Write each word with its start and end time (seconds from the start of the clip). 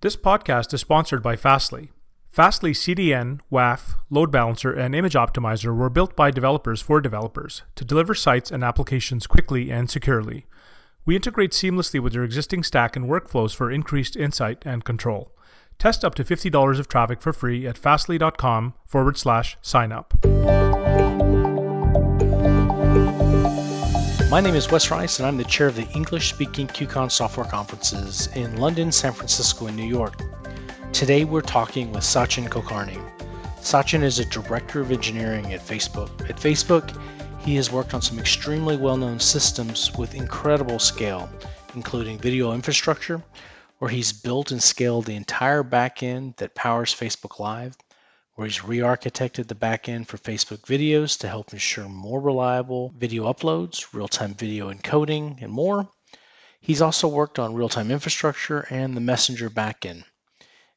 This 0.00 0.14
podcast 0.14 0.72
is 0.72 0.80
sponsored 0.80 1.24
by 1.24 1.34
Fastly. 1.34 1.90
Fastly 2.28 2.70
CDN, 2.70 3.40
WAF, 3.50 3.96
Load 4.10 4.30
Balancer, 4.30 4.72
and 4.72 4.94
Image 4.94 5.14
Optimizer 5.14 5.76
were 5.76 5.90
built 5.90 6.14
by 6.14 6.30
developers 6.30 6.80
for 6.80 7.00
developers 7.00 7.62
to 7.74 7.84
deliver 7.84 8.14
sites 8.14 8.52
and 8.52 8.62
applications 8.62 9.26
quickly 9.26 9.72
and 9.72 9.90
securely. 9.90 10.46
We 11.04 11.16
integrate 11.16 11.50
seamlessly 11.50 11.98
with 11.98 12.14
your 12.14 12.22
existing 12.22 12.62
stack 12.62 12.94
and 12.94 13.06
workflows 13.06 13.56
for 13.56 13.72
increased 13.72 14.14
insight 14.14 14.62
and 14.64 14.84
control. 14.84 15.32
Test 15.80 16.04
up 16.04 16.14
to 16.14 16.22
$50 16.22 16.78
of 16.78 16.86
traffic 16.86 17.20
for 17.20 17.32
free 17.32 17.66
at 17.66 17.76
fastly.com 17.76 18.74
forward 18.86 19.18
slash 19.18 19.56
sign 19.62 19.90
up. 19.90 20.14
My 24.30 24.42
name 24.42 24.56
is 24.56 24.70
Wes 24.70 24.88
Reisz, 24.90 25.18
and 25.18 25.26
I'm 25.26 25.38
the 25.38 25.44
chair 25.44 25.68
of 25.68 25.74
the 25.74 25.88
English 25.92 26.28
speaking 26.28 26.66
QCon 26.66 27.10
software 27.10 27.46
conferences 27.46 28.28
in 28.34 28.58
London, 28.58 28.92
San 28.92 29.14
Francisco, 29.14 29.68
and 29.68 29.76
New 29.76 29.86
York. 29.86 30.20
Today 30.92 31.24
we're 31.24 31.40
talking 31.40 31.90
with 31.92 32.02
Sachin 32.02 32.46
Kulkarni. 32.46 33.00
Sachin 33.62 34.02
is 34.02 34.18
a 34.18 34.26
director 34.26 34.82
of 34.82 34.92
engineering 34.92 35.54
at 35.54 35.66
Facebook. 35.66 36.28
At 36.28 36.36
Facebook, 36.36 36.94
he 37.40 37.56
has 37.56 37.72
worked 37.72 37.94
on 37.94 38.02
some 38.02 38.18
extremely 38.18 38.76
well 38.76 38.98
known 38.98 39.18
systems 39.18 39.96
with 39.96 40.14
incredible 40.14 40.78
scale, 40.78 41.30
including 41.74 42.18
video 42.18 42.52
infrastructure, 42.52 43.22
where 43.78 43.90
he's 43.90 44.12
built 44.12 44.50
and 44.50 44.62
scaled 44.62 45.06
the 45.06 45.16
entire 45.16 45.64
backend 45.64 46.36
that 46.36 46.54
powers 46.54 46.94
Facebook 46.94 47.38
Live 47.38 47.78
where 48.38 48.46
he's 48.46 48.62
re-architected 48.62 49.48
the 49.48 49.54
backend 49.56 50.06
for 50.06 50.16
Facebook 50.16 50.60
videos 50.60 51.18
to 51.18 51.26
help 51.26 51.52
ensure 51.52 51.88
more 51.88 52.20
reliable 52.20 52.94
video 52.96 53.24
uploads, 53.24 53.92
real-time 53.92 54.32
video 54.32 54.72
encoding, 54.72 55.42
and 55.42 55.50
more. 55.50 55.88
He's 56.60 56.80
also 56.80 57.08
worked 57.08 57.40
on 57.40 57.52
real-time 57.52 57.90
infrastructure 57.90 58.60
and 58.70 58.96
the 58.96 59.00
Messenger 59.00 59.50
backend. 59.50 60.04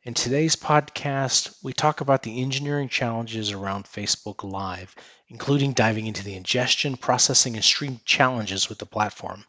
In 0.02 0.16
today's 0.16 0.56
podcast, 0.56 1.56
we 1.62 1.72
talk 1.72 2.02
about 2.02 2.24
the 2.24 2.42
engineering 2.42 2.90
challenges 2.90 3.52
around 3.52 3.86
Facebook 3.86 4.44
Live, 4.44 4.96
including 5.28 5.74
diving 5.74 6.08
into 6.08 6.24
the 6.24 6.34
ingestion, 6.34 6.98
processing, 6.98 7.54
and 7.54 7.64
stream 7.64 8.00
challenges 8.06 8.70
with 8.70 8.80
the 8.80 8.88
platform. 8.88 9.46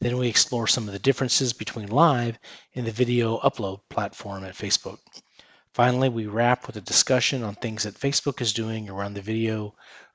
Then 0.00 0.16
we 0.16 0.26
explore 0.26 0.66
some 0.66 0.88
of 0.88 0.92
the 0.92 0.98
differences 0.98 1.52
between 1.52 1.86
Live 1.86 2.36
and 2.74 2.84
the 2.84 2.90
video 2.90 3.38
upload 3.38 3.78
platform 3.90 4.42
at 4.42 4.56
Facebook. 4.56 4.98
Finally, 5.74 6.08
we 6.08 6.26
wrap 6.26 6.66
with 6.66 6.76
a 6.76 6.80
discussion 6.80 7.42
on 7.42 7.54
things 7.56 7.82
that 7.82 8.00
Facebook 8.00 8.40
is 8.40 8.54
doing 8.54 8.88
around 8.88 9.12
the 9.12 9.20
video 9.20 9.66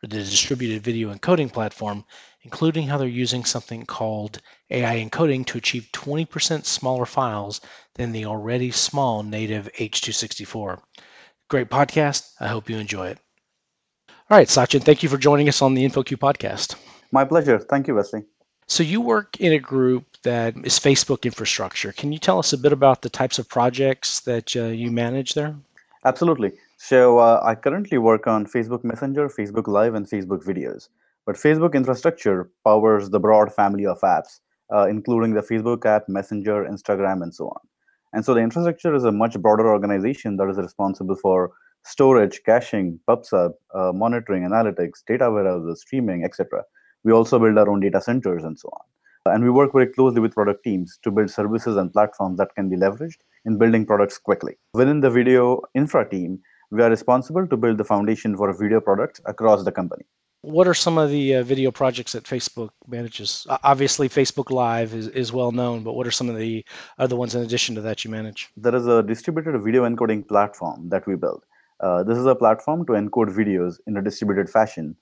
or 0.01 0.07
the 0.07 0.17
distributed 0.17 0.81
video 0.81 1.13
encoding 1.13 1.53
platform, 1.53 2.03
including 2.41 2.87
how 2.87 2.97
they're 2.97 3.07
using 3.07 3.45
something 3.45 3.85
called 3.85 4.41
AI 4.71 4.95
encoding 5.07 5.45
to 5.45 5.57
achieve 5.59 5.87
20% 5.93 6.65
smaller 6.65 7.05
files 7.05 7.61
than 7.95 8.11
the 8.11 8.25
already 8.25 8.71
small 8.71 9.21
native 9.21 9.69
H264. 9.77 10.81
Great 11.49 11.69
podcast. 11.69 12.31
I 12.39 12.47
hope 12.47 12.69
you 12.69 12.77
enjoy 12.77 13.09
it. 13.09 13.19
All 14.29 14.37
right, 14.37 14.47
Sachin, 14.47 14.81
thank 14.83 15.03
you 15.03 15.09
for 15.09 15.17
joining 15.17 15.49
us 15.49 15.61
on 15.61 15.73
the 15.75 15.85
InfoQ 15.85 16.17
podcast. 16.17 16.75
My 17.11 17.25
pleasure. 17.25 17.59
Thank 17.59 17.87
you, 17.87 17.95
Wesley. 17.95 18.23
So 18.67 18.83
you 18.83 19.01
work 19.01 19.39
in 19.39 19.53
a 19.53 19.59
group 19.59 20.08
that 20.23 20.55
is 20.63 20.79
Facebook 20.79 21.23
infrastructure. 21.23 21.91
Can 21.91 22.11
you 22.11 22.19
tell 22.19 22.39
us 22.39 22.53
a 22.53 22.57
bit 22.57 22.73
about 22.73 23.01
the 23.01 23.09
types 23.09 23.39
of 23.39 23.47
projects 23.47 24.21
that 24.21 24.55
uh, 24.55 24.65
you 24.65 24.91
manage 24.91 25.33
there? 25.33 25.55
Absolutely. 26.05 26.53
So 26.77 27.19
uh, 27.19 27.41
I 27.43 27.55
currently 27.55 27.97
work 27.97 28.27
on 28.27 28.45
Facebook 28.45 28.83
Messenger, 28.83 29.29
Facebook 29.29 29.67
Live, 29.67 29.95
and 29.95 30.07
Facebook 30.07 30.43
Videos. 30.45 30.89
But 31.25 31.35
Facebook 31.35 31.73
infrastructure 31.73 32.49
powers 32.63 33.09
the 33.09 33.19
broad 33.19 33.53
family 33.53 33.85
of 33.85 33.99
apps, 34.01 34.39
uh, 34.73 34.87
including 34.87 35.33
the 35.33 35.41
Facebook 35.41 35.85
app, 35.85 36.07
Messenger, 36.07 36.65
Instagram, 36.65 37.21
and 37.21 37.33
so 37.33 37.47
on. 37.47 37.59
And 38.13 38.25
so 38.25 38.33
the 38.33 38.39
infrastructure 38.41 38.95
is 38.95 39.03
a 39.03 39.11
much 39.11 39.39
broader 39.39 39.69
organization 39.69 40.37
that 40.37 40.49
is 40.49 40.57
responsible 40.57 41.15
for 41.15 41.51
storage, 41.85 42.41
caching, 42.45 42.99
PubSub, 43.07 43.51
uh, 43.75 43.91
monitoring, 43.93 44.43
analytics, 44.43 45.03
data 45.05 45.29
warehouses, 45.29 45.81
streaming, 45.81 46.23
etc. 46.23 46.63
We 47.03 47.11
also 47.11 47.39
build 47.39 47.57
our 47.57 47.69
own 47.69 47.79
data 47.79 48.01
centers 48.01 48.43
and 48.43 48.57
so 48.57 48.69
on. 48.69 48.85
And 49.25 49.43
we 49.43 49.49
work 49.49 49.73
very 49.73 49.87
closely 49.87 50.21
with 50.21 50.33
product 50.33 50.63
teams 50.63 50.97
to 51.03 51.11
build 51.11 51.29
services 51.29 51.75
and 51.75 51.91
platforms 51.91 52.37
that 52.37 52.55
can 52.55 52.69
be 52.69 52.77
leveraged 52.77 53.19
in 53.45 53.57
building 53.57 53.85
products 53.85 54.17
quickly. 54.17 54.57
Within 54.73 55.01
the 55.01 55.09
video 55.09 55.61
infra 55.75 56.07
team, 56.09 56.39
we 56.71 56.81
are 56.81 56.89
responsible 56.89 57.47
to 57.47 57.57
build 57.57 57.77
the 57.77 57.83
foundation 57.83 58.37
for 58.37 58.51
video 58.57 58.79
products 58.79 59.19
across 59.25 59.63
the 59.63 59.71
company. 59.71 60.05
What 60.41 60.69
are 60.69 60.73
some 60.73 60.97
of 60.97 61.09
the 61.09 61.35
uh, 61.35 61.43
video 61.43 61.69
projects 61.69 62.13
that 62.13 62.23
Facebook 62.23 62.69
manages? 62.87 63.45
Obviously, 63.63 64.07
Facebook 64.07 64.51
Live 64.51 64.93
is, 64.93 65.09
is 65.09 65.33
well 65.33 65.51
known, 65.51 65.83
but 65.83 65.93
what 65.93 66.07
are 66.07 66.11
some 66.11 66.29
of 66.29 66.37
the 66.37 66.63
other 66.97 67.17
ones 67.17 67.35
in 67.35 67.41
addition 67.41 67.75
to 67.75 67.81
that 67.81 68.05
you 68.05 68.11
manage? 68.11 68.47
There 68.55 68.73
is 68.73 68.87
a 68.87 69.03
distributed 69.03 69.59
video 69.61 69.87
encoding 69.87 70.25
platform 70.25 70.87
that 70.89 71.05
we 71.05 71.15
build. 71.15 71.43
Uh, 71.81 72.03
this 72.03 72.17
is 72.17 72.25
a 72.25 72.35
platform 72.35 72.85
to 72.85 72.93
encode 72.93 73.35
videos 73.35 73.79
in 73.85 73.97
a 73.97 74.01
distributed 74.01 74.49
fashion 74.49 74.95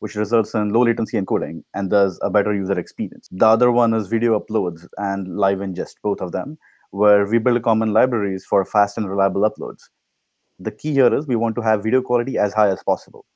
which 0.00 0.14
results 0.14 0.54
in 0.54 0.72
low 0.72 0.84
latency 0.84 1.20
encoding 1.20 1.62
and 1.74 1.90
thus 1.90 2.18
a 2.22 2.30
better 2.30 2.54
user 2.54 2.78
experience. 2.78 3.28
The 3.30 3.46
other 3.46 3.70
one 3.70 3.94
is 3.94 4.08
video 4.08 4.38
uploads 4.38 4.86
and 4.96 5.36
live 5.36 5.58
ingest, 5.58 5.94
both 6.02 6.20
of 6.20 6.32
them, 6.32 6.58
where 6.90 7.26
we 7.26 7.38
build 7.38 7.62
common 7.62 7.92
libraries 7.92 8.44
for 8.44 8.64
fast 8.64 8.96
and 8.96 9.08
reliable 9.08 9.48
uploads. 9.48 9.82
The 10.58 10.70
key 10.70 10.92
here 10.92 11.12
is 11.14 11.26
we 11.26 11.36
want 11.36 11.56
to 11.56 11.62
have 11.62 11.82
video 11.82 12.02
quality 12.02 12.38
as 12.38 12.52
high 12.52 12.68
as 12.68 12.82
possible. 12.82 13.26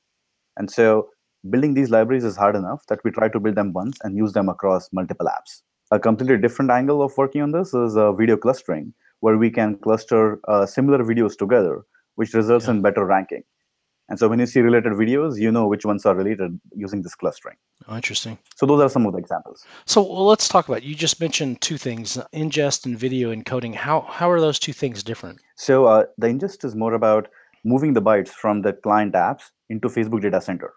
And 0.56 0.70
so 0.70 1.08
building 1.50 1.74
these 1.74 1.90
libraries 1.90 2.24
is 2.24 2.36
hard 2.36 2.56
enough 2.56 2.84
that 2.88 3.00
we 3.04 3.10
try 3.10 3.28
to 3.28 3.40
build 3.40 3.56
them 3.56 3.72
once 3.72 3.98
and 4.02 4.16
use 4.16 4.32
them 4.32 4.48
across 4.48 4.88
multiple 4.92 5.26
apps. 5.26 5.62
A 5.90 5.98
completely 5.98 6.38
different 6.38 6.70
angle 6.70 7.02
of 7.02 7.16
working 7.18 7.42
on 7.42 7.52
this 7.52 7.74
is 7.74 7.96
uh, 7.96 8.12
video 8.12 8.36
clustering, 8.36 8.94
where 9.20 9.36
we 9.36 9.50
can 9.50 9.76
cluster 9.78 10.40
uh, 10.48 10.64
similar 10.64 11.04
videos 11.04 11.36
together, 11.36 11.82
which 12.14 12.34
results 12.34 12.66
yeah. 12.66 12.72
in 12.72 12.82
better 12.82 13.04
ranking. 13.04 13.42
And 14.12 14.18
so 14.18 14.28
when 14.28 14.40
you 14.40 14.44
see 14.44 14.60
related 14.60 14.92
videos, 14.92 15.40
you 15.40 15.50
know 15.50 15.66
which 15.66 15.86
ones 15.86 16.04
are 16.04 16.14
related 16.14 16.60
using 16.76 17.00
this 17.00 17.14
clustering. 17.14 17.56
Oh, 17.88 17.96
interesting. 17.96 18.36
So 18.56 18.66
those 18.66 18.82
are 18.82 18.90
some 18.90 19.06
of 19.06 19.14
the 19.14 19.18
examples. 19.18 19.64
So 19.86 20.02
well, 20.02 20.26
let's 20.26 20.48
talk 20.48 20.68
about. 20.68 20.82
You 20.82 20.94
just 20.94 21.18
mentioned 21.18 21.62
two 21.62 21.78
things: 21.78 22.18
ingest 22.34 22.84
and 22.84 22.98
video 22.98 23.34
encoding. 23.34 23.74
How 23.74 24.02
how 24.02 24.30
are 24.30 24.38
those 24.38 24.58
two 24.58 24.74
things 24.74 25.02
different? 25.02 25.40
So 25.56 25.86
uh, 25.86 26.04
the 26.18 26.26
ingest 26.26 26.62
is 26.62 26.76
more 26.76 26.92
about 26.92 27.28
moving 27.64 27.94
the 27.94 28.02
bytes 28.02 28.28
from 28.28 28.60
the 28.60 28.74
client 28.74 29.14
apps 29.14 29.44
into 29.70 29.88
Facebook 29.88 30.20
data 30.20 30.42
center. 30.42 30.74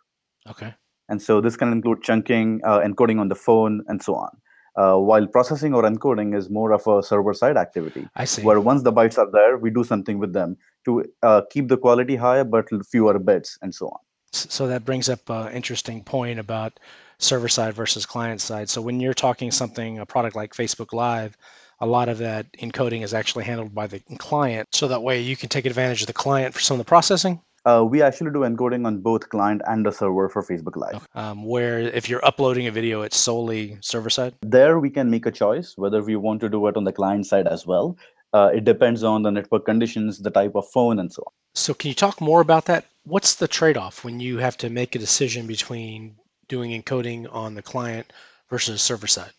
Okay. 0.49 0.73
And 1.09 1.21
so 1.21 1.41
this 1.41 1.57
can 1.57 1.73
include 1.73 2.03
chunking, 2.03 2.61
uh, 2.63 2.79
encoding 2.79 3.19
on 3.19 3.27
the 3.27 3.35
phone, 3.35 3.83
and 3.89 4.01
so 4.01 4.15
on 4.15 4.29
uh, 4.75 4.97
while 4.97 5.25
processing 5.27 5.73
or 5.73 5.83
encoding 5.83 6.35
is 6.35 6.49
more 6.49 6.71
of 6.71 6.85
a 6.87 7.01
server-side 7.01 7.57
activity. 7.57 8.07
I 8.15 8.25
see. 8.25 8.43
Where 8.43 8.59
once 8.59 8.83
the 8.83 8.91
bytes 8.91 9.17
are 9.17 9.29
there, 9.31 9.57
we 9.57 9.69
do 9.69 9.83
something 9.83 10.17
with 10.17 10.33
them 10.33 10.57
to 10.85 11.05
uh, 11.23 11.41
keep 11.49 11.67
the 11.67 11.77
quality 11.77 12.15
higher, 12.15 12.43
but 12.43 12.67
fewer 12.85 13.17
bits, 13.19 13.57
and 13.61 13.73
so 13.73 13.87
on. 13.87 13.99
So 14.31 14.67
that 14.67 14.83
brings 14.83 15.07
up 15.07 15.29
an 15.29 15.53
interesting 15.53 16.03
point 16.03 16.39
about 16.39 16.79
server 17.19 17.47
side 17.47 17.73
versus 17.73 18.05
client 18.05 18.41
side. 18.41 18.69
So 18.69 18.81
when 18.81 18.99
you're 18.99 19.13
talking 19.13 19.49
something, 19.49 19.99
a 19.99 20.05
product 20.05 20.35
like 20.35 20.53
Facebook 20.53 20.91
Live, 20.91 21.37
a 21.79 21.85
lot 21.85 22.09
of 22.09 22.17
that 22.17 22.51
encoding 22.53 23.03
is 23.03 23.13
actually 23.13 23.45
handled 23.45 23.73
by 23.73 23.87
the 23.87 23.99
client. 24.17 24.67
So 24.73 24.87
that 24.89 25.03
way 25.03 25.21
you 25.21 25.37
can 25.37 25.49
take 25.49 25.65
advantage 25.65 26.01
of 26.01 26.07
the 26.07 26.13
client 26.13 26.53
for 26.53 26.59
some 26.59 26.75
of 26.75 26.79
the 26.79 26.89
processing 26.89 27.41
uh, 27.65 27.83
we 27.83 28.01
actually 28.01 28.31
do 28.31 28.39
encoding 28.39 28.85
on 28.85 28.99
both 28.99 29.29
client 29.29 29.61
and 29.67 29.85
the 29.85 29.91
server 29.91 30.29
for 30.29 30.43
Facebook 30.43 30.75
Live. 30.75 31.07
Um, 31.15 31.45
where 31.45 31.79
if 31.79 32.07
you're 32.07 32.23
uploading 32.25 32.67
a 32.67 32.71
video, 32.71 33.01
it's 33.01 33.17
solely 33.17 33.77
server 33.81 34.09
side? 34.09 34.35
There 34.41 34.79
we 34.79 34.89
can 34.89 35.09
make 35.09 35.25
a 35.25 35.31
choice 35.31 35.73
whether 35.75 36.03
we 36.03 36.15
want 36.15 36.41
to 36.41 36.49
do 36.49 36.65
it 36.67 36.77
on 36.77 36.83
the 36.83 36.93
client 36.93 37.25
side 37.25 37.47
as 37.47 37.65
well. 37.65 37.97
Uh, 38.33 38.51
it 38.53 38.65
depends 38.65 39.03
on 39.03 39.23
the 39.23 39.31
network 39.31 39.65
conditions, 39.65 40.19
the 40.19 40.29
type 40.29 40.55
of 40.55 40.67
phone, 40.67 40.99
and 40.99 41.11
so 41.11 41.23
on. 41.25 41.31
So, 41.53 41.73
can 41.73 41.87
you 41.87 41.95
talk 41.95 42.19
more 42.19 42.41
about 42.41 42.65
that? 42.65 42.85
What's 43.05 43.35
the 43.35 43.47
trade 43.47 43.77
off 43.77 44.03
when 44.03 44.19
you 44.19 44.39
have 44.39 44.57
to 44.57 44.69
make 44.69 44.93
a 44.93 44.99
decision 44.99 45.47
between 45.47 46.15
doing 46.49 46.71
encoding 46.71 47.33
on 47.33 47.55
the 47.55 47.61
client 47.61 48.11
versus 48.49 48.81
server 48.81 49.07
side? 49.07 49.31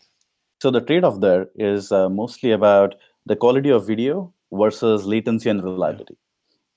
So, 0.61 0.71
the 0.71 0.81
trade 0.81 1.03
off 1.03 1.19
there 1.19 1.47
is 1.55 1.91
uh, 1.91 2.09
mostly 2.09 2.51
about 2.51 2.95
the 3.27 3.35
quality 3.35 3.69
of 3.69 3.85
video 3.85 4.33
versus 4.51 5.05
latency 5.05 5.49
and 5.49 5.63
reliability. 5.63 6.17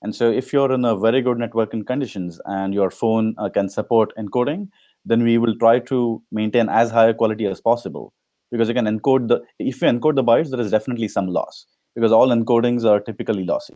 And 0.01 0.15
so 0.15 0.31
if 0.31 0.51
you're 0.51 0.71
in 0.71 0.83
a 0.83 0.95
very 0.95 1.21
good 1.21 1.37
networking 1.37 1.85
conditions 1.85 2.39
and 2.45 2.73
your 2.73 2.89
phone 2.89 3.35
uh, 3.37 3.49
can 3.49 3.69
support 3.69 4.11
encoding, 4.17 4.69
then 5.05 5.23
we 5.23 5.37
will 5.37 5.55
try 5.57 5.79
to 5.79 6.21
maintain 6.31 6.69
as 6.69 6.89
high 6.89 7.07
a 7.07 7.13
quality 7.13 7.45
as 7.45 7.61
possible 7.61 8.13
because 8.51 8.67
you 8.67 8.73
can 8.73 8.85
encode 8.85 9.27
the, 9.27 9.41
if 9.59 9.81
you 9.81 9.87
encode 9.87 10.15
the 10.15 10.23
bytes, 10.23 10.49
there 10.49 10.59
is 10.59 10.71
definitely 10.71 11.07
some 11.07 11.27
loss 11.27 11.65
because 11.95 12.11
all 12.11 12.29
encodings 12.29 12.83
are 12.83 12.99
typically 12.99 13.43
lossy. 13.43 13.75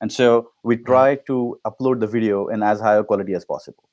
And 0.00 0.12
so 0.12 0.50
we 0.64 0.76
try 0.76 1.16
to 1.26 1.58
upload 1.66 2.00
the 2.00 2.06
video 2.06 2.48
in 2.48 2.62
as 2.62 2.80
high 2.80 2.96
a 2.96 3.04
quality 3.04 3.34
as 3.34 3.44
possible. 3.44 3.88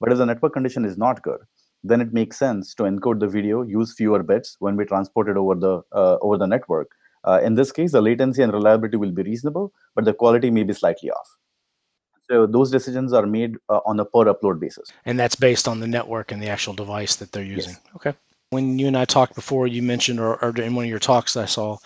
But 0.00 0.12
if 0.12 0.18
the 0.18 0.26
network 0.26 0.52
condition 0.52 0.84
is 0.84 0.98
not 0.98 1.22
good, 1.22 1.38
then 1.82 2.00
it 2.00 2.12
makes 2.12 2.38
sense 2.38 2.74
to 2.74 2.82
encode 2.82 3.20
the 3.20 3.28
video, 3.28 3.62
use 3.62 3.94
fewer 3.94 4.22
bits 4.22 4.56
when 4.58 4.76
we 4.76 4.84
transport 4.84 5.28
it 5.28 5.36
over 5.36 5.54
the 5.54 5.80
uh, 5.92 6.16
over 6.20 6.36
the 6.36 6.46
network, 6.46 6.90
uh, 7.26 7.40
in 7.42 7.54
this 7.54 7.72
case, 7.72 7.92
the 7.92 8.00
latency 8.00 8.42
and 8.42 8.52
reliability 8.52 8.96
will 8.96 9.10
be 9.10 9.22
reasonable, 9.22 9.72
but 9.94 10.04
the 10.04 10.14
quality 10.14 10.50
may 10.50 10.62
be 10.62 10.72
slightly 10.72 11.10
off. 11.10 11.36
So 12.28 12.46
those 12.46 12.70
decisions 12.70 13.12
are 13.12 13.26
made 13.26 13.56
uh, 13.68 13.80
on 13.86 14.00
a 14.00 14.04
per 14.04 14.24
upload 14.24 14.58
basis. 14.58 14.92
And 15.04 15.18
that's 15.18 15.36
based 15.36 15.68
on 15.68 15.80
the 15.80 15.86
network 15.86 16.32
and 16.32 16.42
the 16.42 16.48
actual 16.48 16.74
device 16.74 17.16
that 17.16 17.32
they're 17.32 17.44
using. 17.44 17.74
Yes. 17.74 17.94
Okay. 17.96 18.14
When 18.50 18.78
you 18.78 18.86
and 18.86 18.96
I 18.96 19.04
talked 19.04 19.34
before, 19.34 19.66
you 19.66 19.82
mentioned, 19.82 20.20
or, 20.20 20.42
or 20.42 20.56
in 20.56 20.74
one 20.74 20.84
of 20.84 20.90
your 20.90 20.98
talks 20.98 21.36
I 21.36 21.46
saw, 21.46 21.78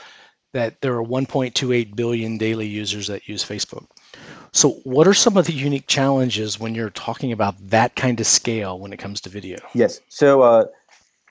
that 0.52 0.80
there 0.80 0.94
are 0.94 1.04
1.28 1.04 1.94
billion 1.94 2.38
daily 2.38 2.66
users 2.66 3.06
that 3.06 3.28
use 3.28 3.44
Facebook. 3.44 3.86
So, 4.52 4.72
what 4.82 5.06
are 5.06 5.14
some 5.14 5.36
of 5.36 5.46
the 5.46 5.52
unique 5.52 5.86
challenges 5.86 6.58
when 6.58 6.74
you're 6.74 6.90
talking 6.90 7.30
about 7.30 7.54
that 7.68 7.94
kind 7.94 8.18
of 8.18 8.26
scale 8.26 8.80
when 8.80 8.92
it 8.92 8.98
comes 8.98 9.20
to 9.22 9.30
video? 9.30 9.58
Yes. 9.74 10.00
So, 10.08 10.42
uh, 10.42 10.64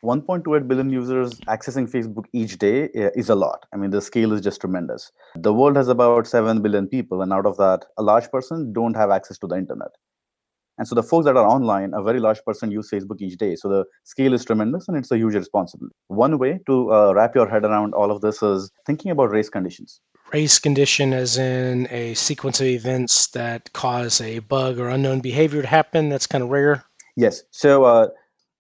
1.28 0.04 0.68
billion 0.68 0.90
users 0.90 1.34
accessing 1.42 1.90
Facebook 1.90 2.26
each 2.34 2.58
day 2.58 2.86
uh, 2.96 3.10
is 3.16 3.30
a 3.30 3.36
lot. 3.36 3.66
I 3.74 3.78
mean, 3.78 3.90
the 3.90 4.02
scale 4.02 4.34
is 4.34 4.42
just 4.42 4.62
tremendous. 4.62 5.12
The 5.36 5.54
world 5.54 5.76
has 5.76 5.88
about 5.88 6.28
7 6.28 6.62
billion 6.62 6.88
people, 6.88 7.22
and 7.22 7.34
out 7.34 7.46
of 7.46 7.58
that, 7.58 7.86
a 7.98 8.04
large 8.04 8.32
person 8.32 8.72
don't 8.72 8.96
have 8.96 9.12
access 9.12 9.38
to 9.40 9.48
the 9.48 9.56
internet. 9.56 9.92
And 10.78 10.88
so 10.88 10.96
the 10.96 11.04
folks 11.04 11.26
that 11.26 11.36
are 11.36 11.46
online, 11.46 11.94
a 11.94 12.02
very 12.02 12.22
large 12.22 12.42
person 12.46 12.72
use 12.72 12.90
Facebook 12.90 13.22
each 13.22 13.38
day. 13.38 13.58
So 13.58 13.68
the 13.68 13.84
scale 14.06 14.34
is 14.34 14.46
tremendous 14.46 14.88
and 14.88 14.96
it's 14.96 15.12
a 15.12 15.18
huge 15.18 15.36
responsibility. 15.36 15.94
One 16.08 16.40
way 16.40 16.62
to 16.68 16.94
uh, 16.94 17.14
wrap 17.14 17.36
your 17.36 17.50
head 17.50 17.66
around 17.66 17.94
all 17.94 18.12
of 18.12 18.22
this 18.22 18.42
is 18.42 18.72
thinking 18.86 19.12
about 19.12 19.30
race 19.30 19.50
conditions. 19.50 20.00
Race 20.32 20.58
condition, 20.58 21.12
as 21.12 21.38
in 21.38 21.90
a 21.92 22.14
sequence 22.14 22.62
of 22.62 22.68
events 22.68 23.28
that 23.28 23.74
cause 23.74 24.22
a 24.22 24.40
bug 24.40 24.80
or 24.80 24.88
unknown 24.88 25.20
behavior 25.20 25.62
to 25.62 25.68
happen, 25.68 26.08
that's 26.08 26.28
kind 26.28 26.46
of 26.46 26.50
rare. 26.50 26.86
Yes. 27.18 27.44
So 27.52 27.84
uh, 27.84 28.08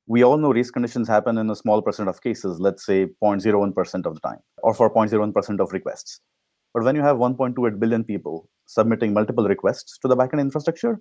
we 0.09 0.23
all 0.23 0.37
know 0.39 0.51
race 0.51 0.71
conditions 0.71 1.07
happen 1.07 1.37
in 1.37 1.49
a 1.51 1.55
small 1.55 1.83
percent 1.83 2.09
of 2.09 2.19
cases, 2.21 2.59
let's 2.59 2.83
say 2.83 3.05
0.01% 3.23 4.05
of 4.07 4.15
the 4.15 4.19
time, 4.21 4.39
or 4.63 4.73
for 4.73 4.91
0.01% 4.91 5.59
of 5.59 5.71
requests. 5.71 6.19
But 6.73 6.83
when 6.83 6.95
you 6.95 7.03
have 7.03 7.17
1.28 7.17 7.79
billion 7.79 8.03
people 8.03 8.49
submitting 8.65 9.13
multiple 9.13 9.47
requests 9.47 9.99
to 9.99 10.07
the 10.07 10.17
backend 10.17 10.41
infrastructure, 10.41 10.99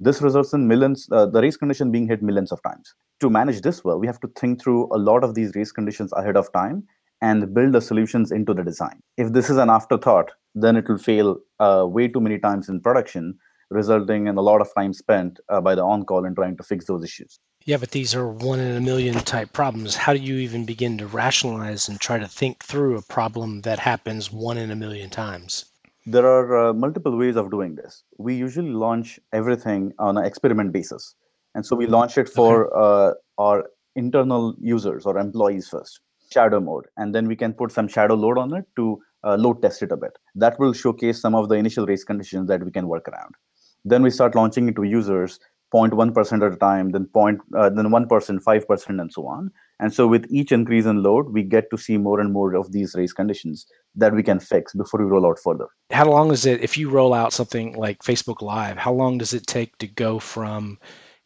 this 0.00 0.22
results 0.22 0.54
in 0.54 0.66
millions, 0.66 1.06
uh, 1.12 1.26
the 1.26 1.42
race 1.42 1.58
condition 1.58 1.92
being 1.92 2.08
hit 2.08 2.22
millions 2.22 2.52
of 2.52 2.62
times. 2.62 2.94
To 3.20 3.28
manage 3.28 3.60
this 3.60 3.84
well, 3.84 3.98
we 3.98 4.06
have 4.06 4.20
to 4.20 4.28
think 4.28 4.62
through 4.62 4.88
a 4.94 4.98
lot 4.98 5.24
of 5.24 5.34
these 5.34 5.54
race 5.54 5.70
conditions 5.70 6.10
ahead 6.14 6.36
of 6.36 6.50
time 6.54 6.84
and 7.20 7.52
build 7.52 7.74
the 7.74 7.82
solutions 7.82 8.32
into 8.32 8.54
the 8.54 8.64
design. 8.64 9.00
If 9.18 9.34
this 9.34 9.50
is 9.50 9.58
an 9.58 9.68
afterthought, 9.68 10.32
then 10.54 10.76
it 10.76 10.88
will 10.88 10.98
fail 10.98 11.36
uh, 11.60 11.84
way 11.86 12.08
too 12.08 12.20
many 12.20 12.38
times 12.38 12.70
in 12.70 12.80
production, 12.80 13.38
resulting 13.68 14.26
in 14.26 14.38
a 14.38 14.42
lot 14.42 14.62
of 14.62 14.74
time 14.74 14.94
spent 14.94 15.38
uh, 15.50 15.60
by 15.60 15.74
the 15.74 15.82
on 15.82 16.04
call 16.04 16.24
in 16.24 16.34
trying 16.34 16.56
to 16.56 16.62
fix 16.62 16.86
those 16.86 17.04
issues. 17.04 17.38
Yeah, 17.64 17.76
but 17.76 17.92
these 17.92 18.14
are 18.14 18.26
one 18.26 18.58
in 18.58 18.76
a 18.76 18.80
million 18.80 19.14
type 19.14 19.52
problems. 19.52 19.94
How 19.94 20.12
do 20.12 20.18
you 20.18 20.36
even 20.36 20.64
begin 20.64 20.98
to 20.98 21.06
rationalize 21.06 21.88
and 21.88 22.00
try 22.00 22.18
to 22.18 22.26
think 22.26 22.64
through 22.64 22.98
a 22.98 23.02
problem 23.02 23.60
that 23.60 23.78
happens 23.78 24.32
one 24.32 24.58
in 24.58 24.72
a 24.72 24.76
million 24.76 25.10
times? 25.10 25.66
There 26.04 26.26
are 26.26 26.70
uh, 26.70 26.72
multiple 26.72 27.16
ways 27.16 27.36
of 27.36 27.52
doing 27.52 27.76
this. 27.76 28.02
We 28.18 28.34
usually 28.34 28.70
launch 28.70 29.20
everything 29.32 29.92
on 30.00 30.18
an 30.18 30.24
experiment 30.24 30.72
basis. 30.72 31.14
And 31.54 31.64
so 31.64 31.76
we 31.76 31.86
launch 31.86 32.18
it 32.18 32.28
for 32.28 32.66
okay. 32.66 33.14
uh, 33.16 33.42
our 33.42 33.64
internal 33.94 34.56
users 34.60 35.06
or 35.06 35.16
employees 35.18 35.68
first, 35.68 36.00
shadow 36.32 36.58
mode. 36.58 36.86
And 36.96 37.14
then 37.14 37.28
we 37.28 37.36
can 37.36 37.52
put 37.52 37.70
some 37.70 37.86
shadow 37.86 38.14
load 38.14 38.38
on 38.38 38.54
it 38.54 38.64
to 38.74 39.00
uh, 39.22 39.36
load 39.36 39.62
test 39.62 39.82
it 39.82 39.92
a 39.92 39.96
bit. 39.96 40.18
That 40.34 40.58
will 40.58 40.72
showcase 40.72 41.20
some 41.20 41.36
of 41.36 41.48
the 41.48 41.54
initial 41.54 41.86
race 41.86 42.02
conditions 42.02 42.48
that 42.48 42.64
we 42.64 42.72
can 42.72 42.88
work 42.88 43.06
around. 43.08 43.36
Then 43.84 44.02
we 44.02 44.10
start 44.10 44.34
launching 44.34 44.68
it 44.68 44.76
to 44.76 44.82
users 44.82 45.38
0.1% 45.72 46.46
at 46.46 46.52
a 46.52 46.56
time, 46.56 46.90
then 46.90 47.06
point, 47.06 47.40
uh, 47.56 47.70
then 47.70 47.86
1%, 47.86 48.08
5%, 48.08 49.00
and 49.00 49.12
so 49.12 49.26
on. 49.26 49.50
And 49.80 49.92
so 49.92 50.06
with 50.06 50.26
each 50.30 50.52
increase 50.52 50.84
in 50.84 51.02
load, 51.02 51.32
we 51.32 51.42
get 51.42 51.70
to 51.70 51.78
see 51.78 51.96
more 51.96 52.20
and 52.20 52.32
more 52.32 52.54
of 52.54 52.70
these 52.72 52.94
race 52.94 53.12
conditions 53.12 53.66
that 53.96 54.14
we 54.14 54.22
can 54.22 54.38
fix 54.38 54.74
before 54.74 55.00
we 55.00 55.06
roll 55.06 55.26
out 55.26 55.38
further. 55.38 55.66
How 55.90 56.08
long 56.08 56.30
is 56.30 56.46
it, 56.46 56.60
if 56.62 56.78
you 56.78 56.88
roll 56.88 57.12
out 57.12 57.32
something 57.32 57.74
like 57.74 58.02
Facebook 58.02 58.42
Live, 58.42 58.76
how 58.76 58.92
long 58.92 59.18
does 59.18 59.34
it 59.34 59.46
take 59.46 59.76
to 59.78 59.86
go 59.86 60.18
from 60.18 60.78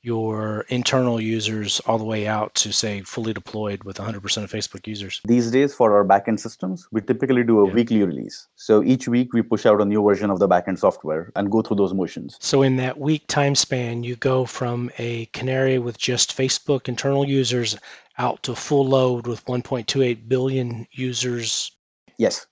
your 0.06 0.64
internal 0.68 1.20
users 1.20 1.80
all 1.80 1.98
the 1.98 2.04
way 2.04 2.28
out 2.28 2.54
to 2.54 2.72
say 2.72 3.02
fully 3.02 3.32
deployed 3.32 3.82
with 3.82 3.96
100% 3.98 4.44
of 4.44 4.52
Facebook 4.52 4.86
users? 4.86 5.20
These 5.24 5.50
days 5.50 5.74
for 5.74 5.92
our 5.92 6.04
backend 6.04 6.38
systems, 6.38 6.86
we 6.92 7.00
typically 7.00 7.42
do 7.42 7.60
a 7.60 7.66
yeah. 7.66 7.74
weekly 7.74 8.02
release. 8.04 8.46
So 8.54 8.84
each 8.84 9.08
week 9.08 9.32
we 9.32 9.42
push 9.42 9.66
out 9.66 9.80
a 9.80 9.84
new 9.84 10.00
version 10.02 10.30
of 10.30 10.38
the 10.38 10.48
backend 10.48 10.78
software 10.78 11.32
and 11.34 11.50
go 11.50 11.60
through 11.60 11.78
those 11.78 11.92
motions. 11.92 12.36
So 12.40 12.62
in 12.62 12.76
that 12.76 12.98
week 12.98 13.26
time 13.26 13.56
span, 13.56 14.04
you 14.04 14.14
go 14.14 14.46
from 14.46 14.92
a 14.98 15.26
canary 15.26 15.80
with 15.80 15.98
just 15.98 16.36
Facebook 16.36 16.88
internal 16.88 17.26
users 17.26 17.76
out 18.18 18.44
to 18.44 18.54
full 18.54 18.86
load 18.86 19.26
with 19.26 19.44
1.28 19.46 20.28
billion 20.28 20.86
users. 20.92 21.72
Yes. 22.16 22.46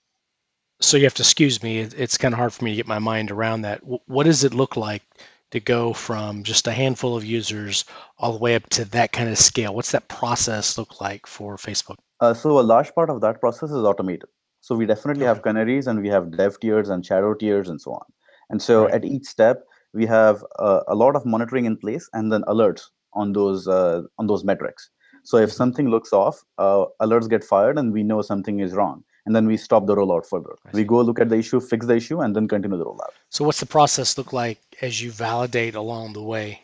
So 0.81 0.97
you 0.97 1.05
have 1.05 1.13
to 1.15 1.23
excuse 1.23 1.63
me. 1.63 1.79
It's 1.79 2.17
kind 2.17 2.33
of 2.33 2.37
hard 2.37 2.51
for 2.51 2.65
me 2.65 2.71
to 2.71 2.75
get 2.75 2.85
my 2.85 2.99
mind 2.99 3.31
around 3.31 3.61
that. 3.61 3.79
What 4.07 4.25
does 4.25 4.43
it 4.43 4.53
look 4.53 4.75
like 4.75 5.03
to 5.55 5.59
go 5.59 5.93
from 5.93 6.43
just 6.43 6.67
a 6.67 6.71
handful 6.71 7.15
of 7.17 7.25
users 7.25 7.85
all 8.19 8.33
the 8.33 8.39
way 8.39 8.55
up 8.55 8.69
to 8.69 8.85
that 8.85 9.11
kind 9.11 9.29
of 9.29 9.37
scale? 9.37 9.73
What's 9.73 9.91
that 9.91 10.07
process 10.07 10.77
look 10.77 11.01
like 11.01 11.25
for 11.25 11.57
Facebook? 11.57 11.95
Uh, 12.21 12.33
so 12.33 12.59
a 12.59 12.61
large 12.61 12.93
part 12.93 13.09
of 13.09 13.21
that 13.21 13.39
process 13.39 13.71
is 13.71 13.83
automated. 13.83 14.29
So 14.61 14.75
we 14.75 14.85
definitely 14.85 15.23
okay. 15.23 15.27
have 15.27 15.43
canaries 15.43 15.87
and 15.87 16.01
we 16.01 16.09
have 16.09 16.35
dev 16.37 16.59
tiers 16.59 16.89
and 16.89 17.05
shadow 17.05 17.33
tiers 17.33 17.69
and 17.69 17.79
so 17.79 17.93
on. 17.93 18.05
And 18.49 18.61
so 18.61 18.85
right. 18.85 18.93
at 18.93 19.05
each 19.05 19.25
step, 19.25 19.63
we 19.93 20.05
have 20.05 20.45
uh, 20.59 20.81
a 20.87 20.95
lot 20.95 21.15
of 21.15 21.25
monitoring 21.25 21.65
in 21.65 21.77
place 21.77 22.09
and 22.13 22.31
then 22.31 22.41
alerts 22.43 22.83
on 23.13 23.33
those 23.33 23.67
uh, 23.67 24.01
on 24.17 24.27
those 24.27 24.43
metrics. 24.43 24.89
So 25.23 25.37
if 25.37 25.49
mm-hmm. 25.49 25.57
something 25.57 25.89
looks 25.89 26.13
off, 26.13 26.43
uh, 26.57 26.85
alerts 27.01 27.29
get 27.29 27.43
fired 27.43 27.77
and 27.77 27.91
we 27.91 28.03
know 28.03 28.21
something 28.21 28.59
is 28.59 28.73
wrong 28.73 29.03
and 29.25 29.35
then 29.35 29.47
we 29.47 29.57
stop 29.57 29.87
the 29.87 29.95
rollout 29.95 30.25
further. 30.25 30.55
We 30.73 30.83
go 30.83 31.01
look 31.01 31.19
at 31.19 31.29
the 31.29 31.37
issue, 31.37 31.59
fix 31.59 31.85
the 31.85 31.95
issue, 31.95 32.21
and 32.21 32.35
then 32.35 32.47
continue 32.47 32.77
the 32.77 32.85
rollout. 32.85 33.13
So, 33.29 33.43
what's 33.43 33.59
the 33.59 33.65
process 33.65 34.17
look 34.17 34.33
like 34.33 34.59
as 34.81 35.01
you 35.01 35.11
validate 35.11 35.75
along 35.75 36.13
the 36.13 36.23
way? 36.23 36.61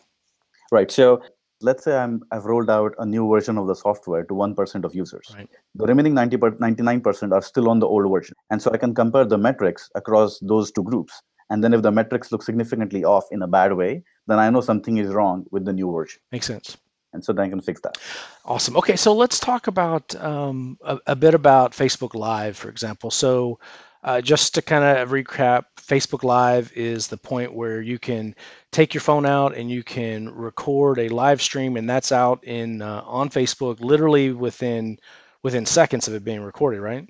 Right. 0.71 0.91
So, 0.91 1.21
let's 1.61 1.83
say 1.83 1.97
I'm, 1.97 2.21
I've 2.31 2.45
rolled 2.45 2.69
out 2.69 2.93
a 2.99 3.05
new 3.05 3.29
version 3.29 3.57
of 3.57 3.67
the 3.67 3.75
software 3.75 4.23
to 4.23 4.33
1% 4.33 4.83
of 4.83 4.95
users. 4.95 5.31
Right. 5.35 5.49
The 5.75 5.85
remaining 5.85 6.13
90 6.13 6.37
99% 6.37 7.31
are 7.31 7.41
still 7.41 7.69
on 7.69 7.79
the 7.79 7.87
old 7.87 8.09
version. 8.11 8.35
And 8.49 8.61
so 8.61 8.71
I 8.71 8.77
can 8.77 8.93
compare 8.95 9.25
the 9.25 9.37
metrics 9.37 9.89
across 9.95 10.39
those 10.39 10.71
two 10.71 10.83
groups. 10.83 11.21
And 11.49 11.63
then 11.63 11.73
if 11.73 11.81
the 11.81 11.91
metrics 11.91 12.31
look 12.31 12.43
significantly 12.43 13.03
off 13.03 13.25
in 13.31 13.41
a 13.41 13.47
bad 13.47 13.73
way, 13.73 14.03
then 14.27 14.39
I 14.39 14.49
know 14.49 14.61
something 14.61 14.97
is 14.97 15.09
wrong 15.09 15.45
with 15.51 15.65
the 15.65 15.73
new 15.73 15.91
version. 15.91 16.21
Makes 16.31 16.47
sense 16.47 16.77
and 17.13 17.23
so 17.23 17.33
then 17.33 17.45
I 17.45 17.49
can 17.49 17.61
fix 17.61 17.81
that. 17.81 17.97
Awesome. 18.45 18.77
Okay, 18.77 18.95
so 18.95 19.13
let's 19.13 19.39
talk 19.39 19.67
about 19.67 20.15
um, 20.15 20.77
a, 20.81 20.99
a, 21.07 21.15
bit 21.15 21.33
about 21.33 21.73
Facebook 21.73 22.15
Live, 22.15 22.57
for 22.57 22.69
example. 22.69 23.11
So, 23.11 23.59
uh, 24.03 24.19
just 24.21 24.55
to 24.55 24.61
kind 24.61 24.83
of 24.83 25.09
recap, 25.09 25.65
Facebook 25.77 26.23
Live 26.23 26.71
is 26.75 27.07
the 27.07 27.17
point 27.17 27.53
where 27.53 27.81
you 27.81 27.99
can 27.99 28.33
take 28.71 28.93
your 28.93 29.01
phone 29.01 29.25
out 29.25 29.55
and 29.55 29.69
you 29.69 29.83
can 29.83 30.33
record 30.33 30.97
a 30.97 31.09
live 31.09 31.41
stream, 31.41 31.77
and 31.77 31.89
that's 31.89 32.11
out 32.11 32.43
in 32.43 32.81
uh, 32.81 33.03
on 33.05 33.29
Facebook 33.29 33.79
literally 33.81 34.31
within 34.31 34.97
within 35.43 35.65
seconds 35.65 36.07
of 36.07 36.13
it 36.13 36.23
being 36.23 36.41
recorded, 36.41 36.81
right? 36.81 37.07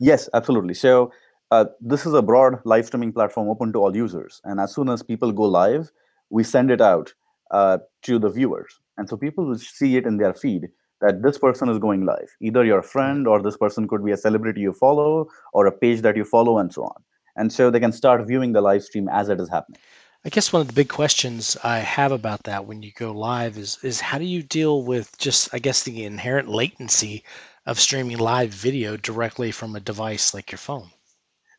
Yes, 0.00 0.28
absolutely. 0.34 0.74
So. 0.74 1.12
Uh, 1.50 1.66
this 1.82 2.06
is 2.06 2.14
a 2.14 2.22
broad 2.22 2.58
live 2.64 2.86
streaming 2.86 3.12
platform 3.12 3.46
open 3.46 3.70
to 3.74 3.78
all 3.78 3.94
users. 3.94 4.40
And 4.44 4.58
as 4.58 4.74
soon 4.74 4.88
as 4.88 5.02
people 5.02 5.32
go 5.32 5.42
live, 5.42 5.92
we 6.30 6.44
send 6.44 6.70
it 6.70 6.80
out 6.80 7.12
uh, 7.50 7.76
to 8.04 8.18
the 8.18 8.30
viewers. 8.30 8.80
And 8.96 9.08
so 9.08 9.16
people 9.16 9.46
will 9.46 9.58
see 9.58 9.96
it 9.96 10.06
in 10.06 10.18
their 10.18 10.34
feed 10.34 10.68
that 11.00 11.22
this 11.22 11.38
person 11.38 11.68
is 11.68 11.78
going 11.78 12.04
live. 12.06 12.30
Either 12.40 12.64
your 12.64 12.82
friend 12.82 13.26
or 13.26 13.42
this 13.42 13.56
person 13.56 13.88
could 13.88 14.04
be 14.04 14.12
a 14.12 14.16
celebrity 14.16 14.60
you 14.60 14.72
follow 14.72 15.28
or 15.52 15.66
a 15.66 15.72
page 15.72 16.00
that 16.02 16.16
you 16.16 16.24
follow 16.24 16.58
and 16.58 16.72
so 16.72 16.84
on. 16.84 17.02
And 17.36 17.52
so 17.52 17.70
they 17.70 17.80
can 17.80 17.92
start 17.92 18.26
viewing 18.26 18.52
the 18.52 18.60
live 18.60 18.84
stream 18.84 19.08
as 19.08 19.28
it 19.28 19.40
is 19.40 19.48
happening. 19.48 19.80
I 20.24 20.28
guess 20.28 20.52
one 20.52 20.60
of 20.62 20.68
the 20.68 20.72
big 20.72 20.88
questions 20.88 21.56
I 21.64 21.78
have 21.78 22.12
about 22.12 22.44
that 22.44 22.66
when 22.66 22.82
you 22.82 22.92
go 22.92 23.10
live 23.10 23.58
is 23.58 23.78
is 23.82 24.00
how 24.00 24.18
do 24.18 24.24
you 24.24 24.44
deal 24.44 24.84
with 24.84 25.18
just 25.18 25.52
I 25.52 25.58
guess 25.58 25.82
the 25.82 26.04
inherent 26.04 26.48
latency 26.48 27.24
of 27.66 27.80
streaming 27.80 28.18
live 28.18 28.50
video 28.50 28.96
directly 28.96 29.50
from 29.50 29.74
a 29.74 29.80
device 29.80 30.32
like 30.32 30.52
your 30.52 30.58
phone? 30.58 30.90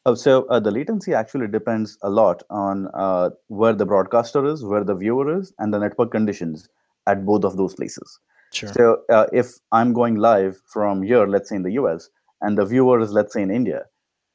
Oh, 0.06 0.16
so 0.16 0.46
uh, 0.46 0.62
the 0.62 0.72
latency 0.72 1.14
actually 1.14 1.48
depends 1.48 1.98
a 2.04 2.10
lot 2.10 2.44
on 2.50 2.88
uh, 2.94 3.32
where 3.48 3.74
the 3.74 3.86
broadcaster 3.86 4.46
is, 4.46 4.64
where 4.64 4.86
the 4.86 4.96
viewer 4.96 5.38
is, 5.40 5.54
and 5.60 5.74
the 5.74 5.80
network 5.80 6.12
conditions 6.12 6.70
at 7.08 7.26
both 7.26 7.44
of 7.44 7.58
those 7.58 7.76
places. 7.76 8.20
Sure. 8.54 8.72
So 8.74 9.02
uh, 9.10 9.28
if 9.34 9.54
I'm 9.72 9.94
going 9.94 10.16
live 10.16 10.62
from 10.68 11.02
here, 11.02 11.28
let's 11.28 11.50
say 11.50 11.56
in 11.56 11.64
the 11.64 11.72
US, 11.74 12.10
and 12.42 12.58
the 12.58 12.66
viewer 12.66 13.00
is, 13.00 13.12
let's 13.12 13.34
say, 13.34 13.42
in 13.42 13.50
India, 13.50 13.84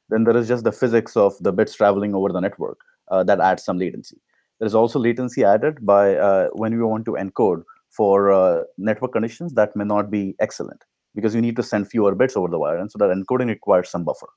then 0.09 0.23
there 0.23 0.35
is 0.35 0.47
just 0.47 0.63
the 0.63 0.71
physics 0.71 1.15
of 1.15 1.33
the 1.41 1.51
bits 1.51 1.75
traveling 1.75 2.15
over 2.15 2.29
the 2.29 2.39
network 2.39 2.79
uh, 3.09 3.23
that 3.23 3.39
adds 3.39 3.63
some 3.63 3.77
latency. 3.77 4.17
There 4.59 4.67
is 4.67 4.75
also 4.75 4.99
latency 4.99 5.43
added 5.43 5.85
by 5.85 6.15
uh, 6.15 6.49
when 6.53 6.75
we 6.75 6.83
want 6.83 7.05
to 7.05 7.11
encode 7.11 7.63
for 7.89 8.31
uh, 8.31 8.63
network 8.77 9.13
conditions 9.13 9.53
that 9.53 9.75
may 9.75 9.85
not 9.85 10.11
be 10.11 10.35
excellent 10.39 10.83
because 11.15 11.33
you 11.33 11.41
need 11.41 11.55
to 11.55 11.63
send 11.63 11.89
fewer 11.89 12.13
bits 12.13 12.35
over 12.35 12.47
the 12.47 12.59
wire, 12.59 12.77
and 12.77 12.91
so 12.91 12.97
that 12.97 13.09
encoding 13.09 13.47
requires 13.47 13.89
some 13.89 14.03
buffer. 14.03 14.29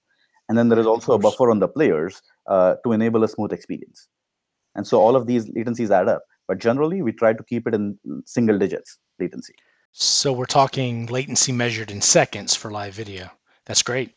And 0.49 0.57
then 0.57 0.69
there 0.69 0.79
is 0.79 0.87
also 0.87 1.13
a 1.13 1.19
buffer 1.19 1.51
on 1.51 1.61
the 1.61 1.69
players 1.69 2.23
uh, 2.47 2.75
to 2.85 2.93
enable 2.93 3.25
a 3.25 3.29
smooth 3.29 3.53
experience. 3.53 4.09
And 4.75 4.87
so 4.87 5.01
all 5.01 5.17
of 5.17 5.27
these 5.27 5.47
latencies 5.51 5.91
add 5.91 6.09
up. 6.09 6.23
But 6.53 6.59
generally, 6.59 7.01
we 7.01 7.13
try 7.13 7.33
to 7.33 7.43
keep 7.43 7.67
it 7.67 7.73
in 7.73 7.99
single 8.27 8.59
digits 8.59 8.99
latency. 9.19 9.55
So 9.93 10.35
we're 10.35 10.45
talking 10.45 11.07
latency 11.07 11.51
measured 11.51 11.91
in 11.91 12.03
seconds 12.03 12.55
for 12.55 12.71
live 12.71 12.93
video. 12.93 13.31
That's 13.65 13.83
great. 13.83 14.13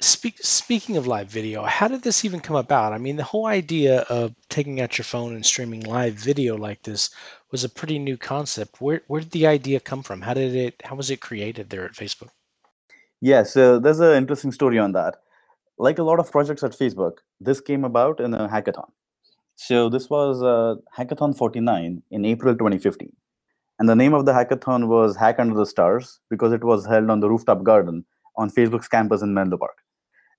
Speak, 0.00 0.38
speaking 0.38 0.96
of 0.96 1.08
live 1.08 1.26
video, 1.26 1.64
how 1.64 1.88
did 1.88 2.02
this 2.02 2.24
even 2.24 2.38
come 2.38 2.54
about? 2.54 2.92
I 2.92 2.98
mean, 2.98 3.16
the 3.16 3.24
whole 3.24 3.46
idea 3.46 4.02
of 4.02 4.32
taking 4.48 4.80
out 4.80 4.96
your 4.96 5.04
phone 5.04 5.34
and 5.34 5.44
streaming 5.44 5.80
live 5.80 6.14
video 6.14 6.56
like 6.56 6.84
this 6.84 7.10
was 7.50 7.64
a 7.64 7.68
pretty 7.68 7.98
new 7.98 8.16
concept. 8.16 8.80
Where, 8.80 9.02
where 9.08 9.22
did 9.22 9.32
the 9.32 9.48
idea 9.48 9.80
come 9.80 10.04
from? 10.04 10.20
How 10.20 10.34
did 10.34 10.54
it? 10.54 10.80
How 10.84 10.94
was 10.94 11.10
it 11.10 11.20
created 11.20 11.68
there 11.68 11.84
at 11.84 11.94
Facebook? 11.94 12.30
Yeah, 13.20 13.42
so 13.42 13.80
there's 13.80 13.98
an 13.98 14.14
interesting 14.14 14.52
story 14.52 14.78
on 14.78 14.92
that. 14.92 15.16
Like 15.78 15.98
a 15.98 16.04
lot 16.04 16.20
of 16.20 16.30
projects 16.30 16.62
at 16.62 16.78
Facebook, 16.78 17.14
this 17.40 17.60
came 17.60 17.84
about 17.84 18.20
in 18.20 18.34
a 18.34 18.48
hackathon. 18.48 18.90
So 19.56 19.88
this 19.88 20.10
was 20.10 20.42
uh, 20.42 20.76
Hackathon 20.96 21.36
49 21.36 22.02
in 22.10 22.24
April 22.24 22.54
2015. 22.54 23.10
And 23.78 23.88
the 23.88 23.96
name 23.96 24.14
of 24.14 24.24
the 24.24 24.32
hackathon 24.32 24.86
was 24.86 25.16
Hack 25.16 25.38
Under 25.38 25.56
the 25.56 25.66
Stars 25.66 26.20
because 26.30 26.52
it 26.52 26.62
was 26.62 26.86
held 26.86 27.10
on 27.10 27.20
the 27.20 27.28
rooftop 27.28 27.64
garden 27.64 28.04
on 28.36 28.50
Facebook's 28.50 28.88
campus 28.88 29.22
in 29.22 29.34
Menlo 29.34 29.56
Park. 29.56 29.78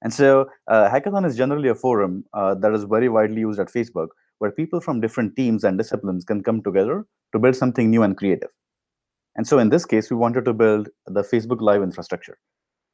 And 0.01 0.13
so, 0.13 0.50
uh, 0.67 0.89
hackathon 0.89 1.25
is 1.25 1.36
generally 1.36 1.69
a 1.69 1.75
forum 1.75 2.25
uh, 2.34 2.55
that 2.55 2.74
is 2.74 2.84
very 2.84 3.10
widely 3.10 3.41
used 3.41 3.60
at 3.60 3.67
Facebook, 3.67 4.10
where 4.39 4.51
people 4.51 4.79
from 4.79 5.01
different 5.01 5.36
teams 5.36 5.63
and 5.63 5.77
disciplines 5.77 6.24
can 6.24 6.43
come 6.43 6.62
together 6.62 7.05
to 7.34 7.39
build 7.39 7.55
something 7.55 7.89
new 7.89 8.03
and 8.03 8.15
creative. 8.15 8.50
And 9.36 9.48
so, 9.48 9.60
in 9.60 9.69
this 9.69 9.86
case, 9.86 10.10
we 10.10 10.15
wanted 10.15 10.45
to 10.45 10.53
build 10.53 10.89
the 11.07 11.22
Facebook 11.22 11.60
Live 11.60 11.81
infrastructure. 11.81 12.38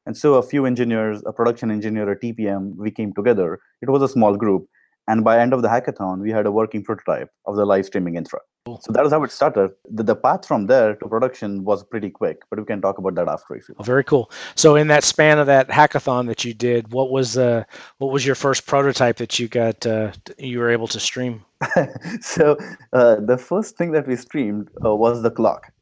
And 0.05 0.17
so, 0.17 0.35
a 0.35 0.43
few 0.43 0.65
engineers, 0.65 1.21
a 1.25 1.33
production 1.33 1.69
engineer, 1.69 2.09
a 2.09 2.17
TPM, 2.17 2.75
we 2.77 2.91
came 2.91 3.13
together. 3.13 3.59
It 3.81 3.89
was 3.89 4.01
a 4.01 4.07
small 4.07 4.37
group, 4.37 4.67
and 5.11 5.25
by 5.25 5.39
end 5.39 5.53
of 5.53 5.61
the 5.61 5.67
hackathon, 5.67 6.21
we 6.21 6.31
had 6.31 6.45
a 6.45 6.51
working 6.51 6.83
prototype 6.83 7.29
of 7.45 7.57
the 7.57 7.65
live 7.65 7.85
streaming 7.85 8.15
infra. 8.15 8.39
So 8.79 8.91
that 8.93 9.05
is 9.05 9.11
how 9.11 9.23
it 9.23 9.31
started. 9.31 9.71
The, 9.89 10.03
the, 10.03 10.15
path 10.15 10.45
from 10.47 10.67
there 10.67 10.95
to 10.95 11.07
production 11.07 11.63
was 11.63 11.83
pretty 11.83 12.11
quick, 12.11 12.43
but 12.49 12.59
we 12.59 12.65
can 12.65 12.79
talk 12.79 12.99
about 12.99 13.15
that 13.15 13.27
after 13.27 13.55
if 13.55 13.67
you. 13.67 13.75
Oh, 13.79 13.83
very 13.83 14.03
cool. 14.03 14.31
So 14.55 14.75
in 14.75 14.87
that 14.87 15.03
span 15.03 15.39
of 15.39 15.47
that 15.47 15.67
hackathon 15.67 16.27
that 16.27 16.45
you 16.45 16.53
did, 16.53 16.93
what 16.93 17.09
was 17.09 17.37
uh, 17.37 17.63
what 17.97 18.11
was 18.13 18.25
your 18.25 18.35
first 18.35 18.67
prototype 18.67 19.17
that 19.17 19.39
you 19.39 19.47
got 19.47 19.85
uh, 19.85 20.11
you 20.37 20.59
were 20.59 20.69
able 20.69 20.87
to 20.89 20.99
stream? 20.99 21.43
so 22.21 22.55
uh, 22.93 23.15
the 23.31 23.37
first 23.37 23.77
thing 23.77 23.91
that 23.91 24.07
we 24.07 24.15
streamed 24.15 24.69
uh, 24.85 24.95
was 24.95 25.23
the 25.23 25.31
clock. 25.31 25.73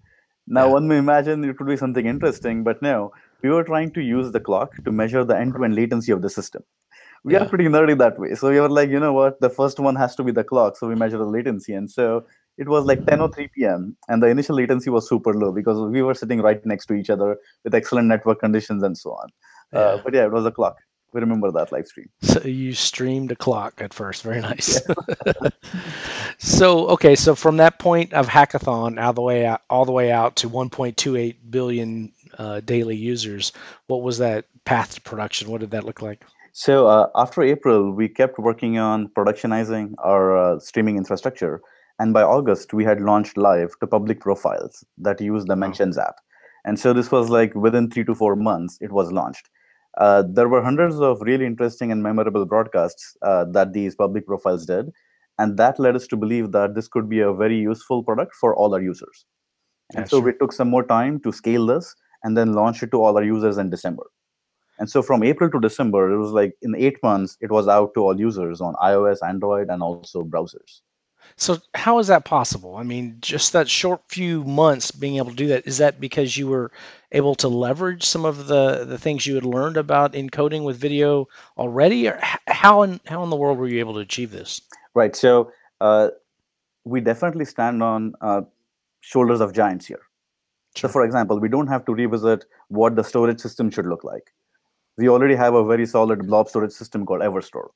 Now 0.48 0.66
yeah. 0.66 0.74
one 0.78 0.88
may 0.88 0.98
imagine 0.98 1.44
it 1.44 1.60
would 1.60 1.68
be 1.68 1.78
something 1.78 2.06
interesting, 2.06 2.64
but 2.64 2.82
no, 2.82 3.12
we 3.44 3.50
were 3.50 3.66
trying 3.66 3.92
to 3.92 4.02
use 4.02 4.32
the 4.32 4.40
clock 4.40 4.72
to 4.86 4.92
measure 4.92 5.24
the 5.24 5.38
end-to-end 5.38 5.76
latency 5.76 6.14
of 6.14 6.22
the 6.22 6.30
system 6.30 6.64
we 7.30 7.36
yeah. 7.36 7.44
are 7.44 7.50
pretty 7.50 7.66
nerdy 7.66 7.98
that 7.98 8.18
way. 8.20 8.34
So 8.34 8.50
we 8.50 8.60
were 8.60 8.70
like, 8.70 8.90
you 8.90 9.00
know 9.00 9.14
what, 9.14 9.40
the 9.40 9.50
first 9.50 9.80
one 9.80 9.96
has 9.96 10.16
to 10.16 10.24
be 10.24 10.32
the 10.32 10.44
clock. 10.44 10.78
So 10.78 10.88
we 10.88 10.96
measure 10.96 11.20
the 11.20 11.26
latency. 11.26 11.74
And 11.74 11.90
so 11.90 12.26
it 12.58 12.68
was 12.68 12.86
like 12.86 13.06
10 13.06 13.22
or 13.22 13.30
3 13.32 13.50
p.m. 13.56 13.96
and 14.08 14.24
the 14.24 14.28
initial 14.28 14.56
latency 14.56 14.90
was 14.90 15.08
super 15.08 15.34
low 15.34 15.52
because 15.52 15.80
we 15.92 16.02
were 16.02 16.16
sitting 16.16 16.42
right 16.42 16.66
next 16.66 16.88
to 16.88 16.94
each 16.96 17.10
other 17.10 17.38
with 17.64 17.76
excellent 17.76 18.08
network 18.08 18.40
conditions 18.40 18.82
and 18.82 18.98
so 18.98 19.12
on. 19.12 19.30
Uh, 19.74 19.80
yeah. 19.80 19.80
Uh, 19.80 20.02
but 20.04 20.14
yeah, 20.14 20.26
it 20.26 20.32
was 20.32 20.46
a 20.46 20.52
clock. 20.52 20.78
We 21.14 21.22
remember 21.22 21.52
that 21.52 21.72
live 21.72 21.88
stream. 21.88 22.10
So 22.22 22.42
you 22.42 22.74
streamed 22.74 23.32
a 23.32 23.36
clock 23.36 23.82
at 23.82 23.94
first. 23.94 24.24
Very 24.24 24.42
nice. 24.42 24.82
Yeah. 25.26 25.50
so 26.38 26.88
okay, 26.90 27.16
so 27.16 27.34
from 27.34 27.58
that 27.58 27.80
point 27.80 28.14
of 28.14 28.28
hackathon, 28.28 29.02
all 29.02 29.14
the 29.14 29.22
way 29.22 29.46
out, 29.46 29.62
all 29.70 29.86
the 29.86 29.92
way 29.92 30.12
out 30.12 30.36
to 30.38 30.50
1.28 30.50 31.36
billion 31.50 32.12
uh, 32.38 32.60
daily 32.60 32.96
users, 32.96 33.54
what 33.88 34.02
was 34.02 34.20
that 34.20 34.46
path 34.66 34.96
to 34.96 35.02
production? 35.02 35.50
What 35.50 35.62
did 35.62 35.72
that 35.72 35.84
look 35.84 36.02
like? 36.02 36.24
So 36.60 36.90
uh, 36.90 37.08
after 37.16 37.42
April, 37.42 37.90
we 37.90 38.10
kept 38.10 38.38
working 38.38 38.78
on 38.78 39.08
productionizing 39.08 39.94
our 40.00 40.38
uh, 40.38 40.60
streaming 40.60 40.98
infrastructure. 40.98 41.62
And 42.00 42.14
by 42.14 42.22
August, 42.22 42.74
we 42.74 42.84
had 42.84 43.00
launched 43.00 43.38
live 43.38 43.80
to 43.80 43.88
public 43.88 44.20
profiles 44.20 44.84
that 44.98 45.22
use 45.22 45.46
the 45.46 45.56
Mentions 45.56 45.98
app. 45.98 46.16
And 46.66 46.78
so 46.78 46.92
this 46.92 47.14
was 47.14 47.30
like 47.30 47.56
within 47.56 47.90
three 47.90 48.04
to 48.04 48.14
four 48.14 48.36
months, 48.36 48.78
it 48.82 48.92
was 48.92 49.10
launched. 49.14 49.50
Uh, 49.98 50.26
there 50.30 50.50
were 50.50 50.62
hundreds 50.62 51.00
of 51.00 51.22
really 51.22 51.46
interesting 51.46 51.94
and 51.94 52.04
memorable 52.04 52.46
broadcasts 52.46 53.16
uh, 53.22 53.46
that 53.54 53.72
these 53.72 53.96
public 53.96 54.28
profiles 54.28 54.66
did. 54.66 54.92
And 55.38 55.56
that 55.56 55.80
led 55.80 55.96
us 55.96 56.08
to 56.08 56.18
believe 56.18 56.52
that 56.52 56.76
this 56.76 56.90
could 56.90 57.08
be 57.08 57.22
a 57.22 57.32
very 57.32 57.58
useful 57.58 58.04
product 58.04 58.36
for 58.36 58.54
all 58.54 58.74
our 58.74 58.82
users. 58.82 59.24
And 59.94 60.02
That's 60.02 60.12
so 60.12 60.20
true. 60.20 60.34
we 60.34 60.38
took 60.38 60.52
some 60.52 60.70
more 60.70 60.86
time 60.86 61.22
to 61.22 61.32
scale 61.32 61.66
this 61.66 61.96
and 62.26 62.36
then 62.36 62.52
launch 62.52 62.84
it 62.84 62.92
to 62.92 63.02
all 63.02 63.16
our 63.16 63.24
users 63.24 63.58
in 63.58 63.70
December. 63.70 64.04
And 64.80 64.90
so 64.90 65.02
from 65.02 65.24
April 65.24 65.52
to 65.52 65.60
December, 65.60 66.10
it 66.10 66.18
was 66.18 66.32
like 66.32 66.56
in 66.62 66.74
eight 66.74 66.98
months, 67.04 67.38
it 67.42 67.52
was 67.52 67.68
out 67.68 67.94
to 67.94 68.00
all 68.02 68.18
users 68.18 68.62
on 68.62 68.76
iOS, 68.76 69.18
Android, 69.22 69.68
and 69.70 69.84
also 69.84 70.24
browsers. 70.24 70.82
So 71.36 71.58
how 71.76 72.00
is 72.00 72.08
that 72.08 72.26
possible? 72.26 72.78
I 72.78 72.84
mean, 72.84 73.18
just 73.20 73.54
that 73.54 73.70
short 73.70 74.02
few 74.08 74.44
months 74.46 74.90
being 74.92 75.18
able 75.18 75.32
to 75.32 75.36
do 75.36 75.48
that, 75.48 75.68
is 75.68 75.78
that 75.78 76.00
because 76.00 76.38
you 76.38 76.48
were 76.48 76.72
able 77.12 77.36
to 77.36 77.48
leverage 77.50 78.04
some 78.04 78.26
of 78.26 78.48
the, 78.48 78.86
the 78.86 78.98
things 78.98 79.28
you 79.28 79.36
had 79.36 79.46
learned 79.46 79.78
about 79.78 80.14
encoding 80.14 80.64
with 80.64 80.78
video 80.78 81.28
already? 81.58 82.08
Or 82.08 82.20
how 82.48 82.82
in, 82.84 83.00
how 83.06 83.22
in 83.24 83.30
the 83.30 83.36
world 83.36 83.58
were 83.58 83.68
you 83.68 83.80
able 83.80 83.94
to 83.96 84.00
achieve 84.00 84.32
this? 84.32 84.62
Right. 84.96 85.16
So 85.16 85.52
uh, 85.82 86.10
we 86.86 87.02
definitely 87.02 87.46
stand 87.46 87.84
on 87.84 88.14
uh, 88.22 88.42
shoulders 89.02 89.42
of 89.42 89.54
giants 89.54 89.86
here. 89.86 90.02
Sure. 90.76 90.90
So 90.90 90.94
for 90.94 91.04
example, 91.04 91.40
we 91.40 91.50
don't 91.50 91.68
have 91.68 91.86
to 91.86 91.94
revisit 91.94 92.46
what 92.70 92.96
the 92.96 93.04
storage 93.04 93.40
system 93.40 93.70
should 93.70 93.86
look 93.86 94.04
like 94.04 94.32
we 95.00 95.08
already 95.08 95.36
have 95.36 95.54
a 95.54 95.66
very 95.66 95.86
solid 95.86 96.28
blob 96.28 96.50
storage 96.50 96.74
system 96.74 97.06
called 97.06 97.22
Everstore. 97.22 97.70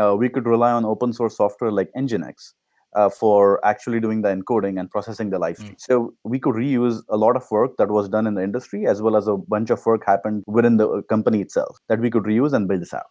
Uh, 0.00 0.14
we 0.16 0.28
could 0.28 0.46
rely 0.46 0.72
on 0.72 0.84
open 0.84 1.12
source 1.12 1.36
software 1.36 1.70
like 1.70 1.90
Nginx 1.96 2.52
uh, 2.96 3.08
for 3.08 3.64
actually 3.64 4.00
doing 4.00 4.22
the 4.22 4.28
encoding 4.28 4.80
and 4.80 4.90
processing 4.90 5.30
the 5.30 5.38
live 5.38 5.56
stream. 5.56 5.74
Mm. 5.74 5.80
So 5.80 6.14
we 6.24 6.38
could 6.40 6.54
reuse 6.54 7.02
a 7.08 7.16
lot 7.16 7.36
of 7.36 7.48
work 7.50 7.76
that 7.78 7.88
was 7.88 8.08
done 8.08 8.26
in 8.26 8.34
the 8.34 8.42
industry 8.42 8.86
as 8.86 9.00
well 9.00 9.16
as 9.16 9.28
a 9.28 9.36
bunch 9.36 9.70
of 9.70 9.84
work 9.86 10.04
happened 10.04 10.42
within 10.46 10.76
the 10.76 11.02
company 11.04 11.40
itself 11.40 11.78
that 11.88 12.00
we 12.00 12.10
could 12.10 12.24
reuse 12.24 12.52
and 12.52 12.66
build 12.66 12.82
this 12.82 12.92
out. 12.92 13.06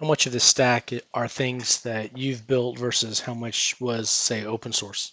How 0.00 0.06
much 0.06 0.26
of 0.26 0.32
the 0.32 0.40
stack 0.40 0.92
are 1.14 1.28
things 1.28 1.80
that 1.82 2.18
you've 2.18 2.46
built 2.46 2.76
versus 2.78 3.20
how 3.20 3.34
much 3.34 3.76
was, 3.80 4.10
say, 4.10 4.44
open 4.44 4.72
source? 4.72 5.12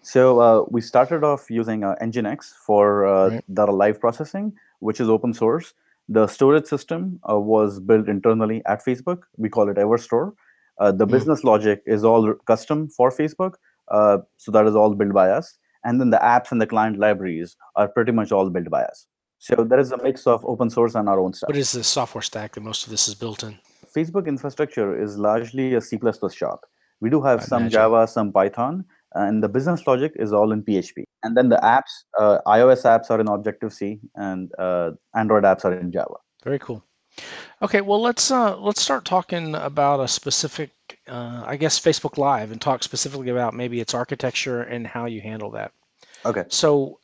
So 0.00 0.40
uh, 0.40 0.64
we 0.70 0.80
started 0.80 1.24
off 1.24 1.50
using 1.50 1.84
uh, 1.84 1.96
Nginx 2.00 2.52
for 2.66 3.04
uh, 3.04 3.28
right. 3.28 3.44
the 3.48 3.66
live 3.66 4.00
processing, 4.00 4.54
which 4.78 5.00
is 5.00 5.08
open 5.10 5.34
source. 5.34 5.74
The 6.08 6.26
storage 6.26 6.66
system 6.66 7.20
uh, 7.28 7.38
was 7.38 7.80
built 7.80 8.08
internally 8.08 8.62
at 8.66 8.84
Facebook. 8.84 9.22
We 9.36 9.48
call 9.48 9.68
it 9.68 9.76
Everstore. 9.76 10.32
Uh, 10.78 10.92
the 10.92 11.06
mm. 11.06 11.10
business 11.10 11.42
logic 11.42 11.82
is 11.86 12.04
all 12.04 12.34
custom 12.46 12.88
for 12.88 13.10
Facebook, 13.10 13.54
uh, 13.90 14.18
so 14.36 14.52
that 14.52 14.66
is 14.66 14.76
all 14.76 14.94
built 14.94 15.12
by 15.12 15.30
us. 15.30 15.58
And 15.84 16.00
then 16.00 16.10
the 16.10 16.18
apps 16.18 16.52
and 16.52 16.60
the 16.60 16.66
client 16.66 16.98
libraries 16.98 17.56
are 17.76 17.88
pretty 17.88 18.12
much 18.12 18.32
all 18.32 18.50
built 18.50 18.70
by 18.70 18.82
us. 18.82 19.06
So 19.38 19.64
there 19.64 19.78
is 19.78 19.92
a 19.92 20.02
mix 20.02 20.26
of 20.26 20.44
open 20.44 20.70
source 20.70 20.94
and 20.94 21.08
our 21.08 21.20
own 21.20 21.32
stuff. 21.32 21.48
What 21.48 21.56
is 21.56 21.72
the 21.72 21.84
software 21.84 22.22
stack 22.22 22.54
that 22.54 22.62
most 22.62 22.84
of 22.84 22.90
this 22.90 23.08
is 23.08 23.14
built 23.14 23.42
in? 23.42 23.58
Facebook 23.94 24.26
infrastructure 24.26 25.00
is 25.00 25.16
largely 25.16 25.74
a 25.74 25.80
C++ 25.80 25.98
shop. 26.34 26.66
We 27.00 27.10
do 27.10 27.20
have 27.22 27.40
I 27.40 27.44
some 27.44 27.62
imagine. 27.62 27.72
Java, 27.72 28.08
some 28.08 28.32
Python, 28.32 28.84
and 29.16 29.42
the 29.42 29.48
business 29.48 29.86
logic 29.86 30.12
is 30.16 30.32
all 30.32 30.52
in 30.52 30.62
PHP. 30.62 31.04
And 31.22 31.36
then 31.36 31.48
the 31.48 31.56
apps, 31.56 32.04
uh, 32.18 32.38
iOS 32.46 32.84
apps 32.84 33.10
are 33.10 33.20
in 33.20 33.28
Objective 33.28 33.72
C, 33.72 33.98
and 34.14 34.52
uh, 34.58 34.92
Android 35.14 35.44
apps 35.44 35.64
are 35.64 35.72
in 35.72 35.90
Java. 35.90 36.16
Very 36.44 36.58
cool. 36.58 36.84
Okay, 37.62 37.80
well 37.80 38.00
let's 38.00 38.30
uh, 38.30 38.58
let's 38.58 38.82
start 38.82 39.06
talking 39.06 39.54
about 39.54 40.00
a 40.00 40.08
specific, 40.08 40.70
uh, 41.08 41.42
I 41.46 41.56
guess, 41.56 41.80
Facebook 41.80 42.18
Live, 42.18 42.52
and 42.52 42.60
talk 42.60 42.82
specifically 42.82 43.30
about 43.30 43.54
maybe 43.54 43.80
its 43.80 43.94
architecture 43.94 44.62
and 44.62 44.86
how 44.86 45.06
you 45.06 45.22
handle 45.22 45.50
that. 45.52 45.72
Okay. 46.26 46.44
So 46.48 46.98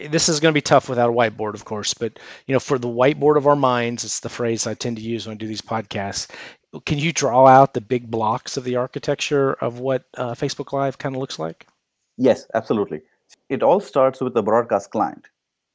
this 0.00 0.28
is 0.28 0.40
going 0.40 0.52
to 0.52 0.56
be 0.56 0.62
tough 0.62 0.88
without 0.88 1.10
a 1.10 1.12
whiteboard, 1.12 1.54
of 1.54 1.64
course, 1.64 1.94
but 1.94 2.18
you 2.46 2.52
know, 2.52 2.60
for 2.60 2.78
the 2.78 2.88
whiteboard 2.88 3.36
of 3.36 3.46
our 3.46 3.56
minds, 3.56 4.04
it's 4.04 4.20
the 4.20 4.28
phrase 4.28 4.66
I 4.66 4.74
tend 4.74 4.96
to 4.96 5.02
use 5.02 5.26
when 5.26 5.34
I 5.34 5.38
do 5.38 5.46
these 5.46 5.62
podcasts. 5.62 6.30
Can 6.84 6.98
you 6.98 7.12
draw 7.12 7.46
out 7.46 7.74
the 7.74 7.80
big 7.80 8.10
blocks 8.10 8.56
of 8.56 8.64
the 8.64 8.76
architecture 8.76 9.54
of 9.54 9.78
what 9.80 10.04
uh, 10.16 10.32
Facebook 10.32 10.72
Live 10.72 10.98
kind 10.98 11.14
of 11.14 11.20
looks 11.20 11.38
like? 11.38 11.66
Yes, 12.16 12.46
absolutely. 12.54 13.02
It 13.48 13.62
all 13.62 13.80
starts 13.80 14.20
with 14.20 14.34
the 14.34 14.42
broadcast 14.42 14.90
client. 14.90 15.26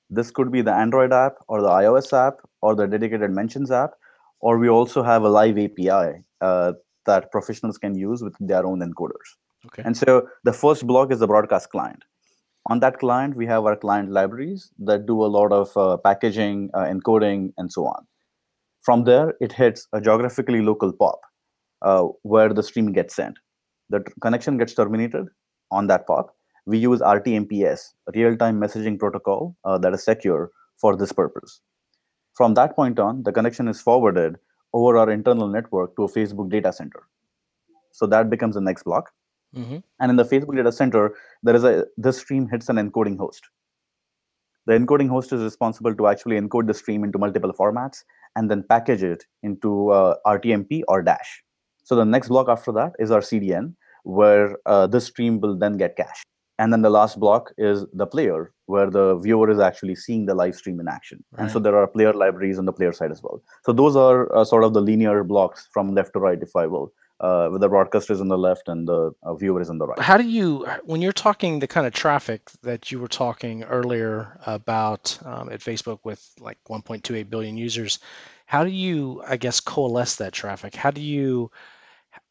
This 0.10 0.30
could 0.30 0.52
be 0.52 0.62
the 0.62 0.74
Android 0.74 1.12
app 1.12 1.36
or 1.48 1.62
the 1.62 1.70
iOS 1.70 2.14
app 2.14 2.42
or 2.62 2.76
the 2.76 2.88
dedicated 2.88 3.32
mentions 3.32 3.72
app, 3.72 3.92
or 4.40 4.60
we 4.60 4.70
also 4.70 5.02
have 5.02 5.24
a 5.24 5.30
live 5.30 5.58
API 5.58 6.24
uh, 6.42 6.74
that 7.06 7.32
professionals 7.32 7.78
can 7.78 7.96
use 7.96 8.22
with 8.22 8.36
their 8.40 8.66
own 8.66 8.80
encoders. 8.80 9.38
Okay. 9.66 9.82
And 9.84 9.98
so 9.98 10.28
the 10.44 10.54
first 10.54 10.86
block 10.86 11.12
is 11.12 11.20
the 11.20 11.28
broadcast 11.28 11.70
client 11.70 12.04
on 12.68 12.80
that 12.80 13.00
client, 13.00 13.36
we 13.36 13.46
have 13.48 13.66
our 13.66 13.76
client 13.76 14.12
libraries 14.12 14.72
that 14.80 15.06
do 15.06 15.24
a 15.24 15.28
lot 15.28 15.52
of 15.52 15.76
uh, 15.76 15.98
packaging, 15.98 16.70
uh, 16.74 16.86
encoding, 16.86 17.54
and 17.58 17.72
so 17.72 17.86
on. 17.86 18.08
From 18.84 19.06
there, 19.06 19.34
it 19.40 19.54
hits 19.54 19.88
a 19.94 20.02
geographically 20.02 20.62
local 20.62 20.92
POP 20.92 21.20
uh, 21.82 22.04
where 22.24 22.54
the 22.54 22.64
stream 22.64 22.92
gets 22.92 23.16
sent. 23.16 23.38
The 23.90 24.04
connection 24.22 24.58
gets 24.58 24.74
terminated 24.74 25.28
on 25.72 25.88
that 25.88 26.06
POP. 26.06 26.36
We 26.66 26.78
use 26.78 27.00
RTMPS, 27.00 27.80
real-time 28.14 28.60
messaging 28.60 29.00
protocol 29.00 29.56
uh, 29.66 29.78
that 29.80 29.94
is 29.94 30.04
secure 30.04 30.52
for 30.78 30.96
this 30.96 31.12
purpose. 31.12 31.62
From 32.34 32.56
that 32.56 32.76
point 32.76 33.00
on, 33.00 33.24
the 33.24 33.32
connection 33.32 33.68
is 33.68 33.82
forwarded 33.82 34.38
over 34.74 34.98
our 34.98 35.10
internal 35.10 35.48
network 35.48 35.96
to 35.96 36.04
a 36.04 36.10
Facebook 36.10 36.50
data 36.50 36.74
center. 36.74 37.04
So 37.92 38.06
that 38.08 38.30
becomes 38.30 38.56
the 38.56 38.62
next 38.62 38.84
block. 38.84 39.12
Mm-hmm. 39.56 39.78
And 40.00 40.10
in 40.10 40.16
the 40.16 40.26
Facebook 40.26 40.56
data 40.56 40.72
center, 40.72 41.16
there 41.44 41.56
is 41.56 41.64
a 41.64 41.86
this 41.96 42.18
stream 42.18 42.50
hits 42.50 42.70
an 42.70 42.78
encoding 42.78 43.18
host. 43.18 43.44
The 44.66 44.74
encoding 44.74 45.10
host 45.10 45.32
is 45.32 45.44
responsible 45.44 45.94
to 45.96 46.08
actually 46.08 46.40
encode 46.40 46.68
the 46.68 46.74
stream 46.74 47.04
into 47.04 47.20
multiple 47.20 47.54
formats 47.54 48.04
and 48.36 48.50
then 48.50 48.64
package 48.68 49.04
it 49.04 49.24
into 49.44 49.90
uh, 49.90 50.16
RTMP 50.26 50.84
or 50.88 51.02
Dash. 51.02 51.44
So 51.84 51.96
the 51.96 52.06
next 52.06 52.30
block 52.30 52.48
after 52.50 52.72
that 52.74 52.94
is 53.00 53.12
our 53.12 53.22
CDN, 53.22 53.76
where 54.04 54.58
uh, 54.66 54.88
this 54.88 55.06
stream 55.06 55.40
will 55.40 55.58
then 55.58 55.78
get 55.78 55.96
cached. 55.96 56.26
And 56.60 56.72
then 56.72 56.82
the 56.82 56.90
last 56.90 57.20
block 57.20 57.52
is 57.58 57.86
the 57.94 58.06
player, 58.06 58.54
where 58.68 58.90
the 58.90 59.18
viewer 59.18 59.50
is 59.50 59.60
actually 59.60 59.96
seeing 59.96 60.26
the 60.26 60.36
live 60.36 60.56
stream 60.56 60.80
in 60.80 60.88
action. 60.88 61.24
Right. 61.32 61.44
And 61.44 61.52
so 61.52 61.60
there 61.60 61.76
are 61.76 61.88
player 61.88 62.14
libraries 62.14 62.60
on 62.60 62.66
the 62.66 62.74
player 62.74 62.94
side 62.94 63.12
as 63.12 63.24
well. 63.24 63.42
So 63.66 63.74
those 63.74 63.96
are 63.96 64.34
uh, 64.36 64.46
sort 64.46 64.64
of 64.64 64.74
the 64.74 64.82
linear 64.82 65.24
blocks 65.24 65.68
from 65.74 65.96
left 65.96 66.14
to 66.14 66.20
right, 66.20 66.42
if 66.42 66.56
I 66.56 66.68
will. 66.68 66.94
Uh, 67.24 67.48
with 67.50 67.62
the 67.62 67.70
broadcaster 67.70 68.12
is 68.12 68.20
on 68.20 68.28
the 68.28 68.38
left 68.38 68.68
and 68.68 68.86
the 68.86 69.16
uh, 69.24 69.34
viewer 69.34 69.62
is 69.62 69.70
on 69.70 69.78
the 69.78 69.88
right. 69.88 69.98
How 69.98 70.18
do 70.18 70.28
you, 70.28 70.68
when 70.84 71.02
you're 71.02 71.14
talking 71.14 71.58
the 71.58 71.68
kind 71.68 71.88
of 71.88 71.94
traffic 71.94 72.52
that 72.64 72.92
you 72.92 73.00
were 73.00 73.08
talking 73.08 73.64
earlier 73.64 74.38
about 74.46 75.18
um, 75.24 75.50
at 75.50 75.62
Facebook 75.62 76.00
with 76.04 76.30
like 76.42 76.58
1.28 76.70 77.30
billion 77.30 77.56
users, 77.56 78.00
how 78.46 78.66
do 78.66 78.70
you, 78.70 79.24
I 79.26 79.38
guess, 79.38 79.62
coalesce 79.62 80.18
that 80.18 80.34
traffic? 80.34 80.76
How 80.76 80.92
do 80.92 81.00
you 81.00 81.50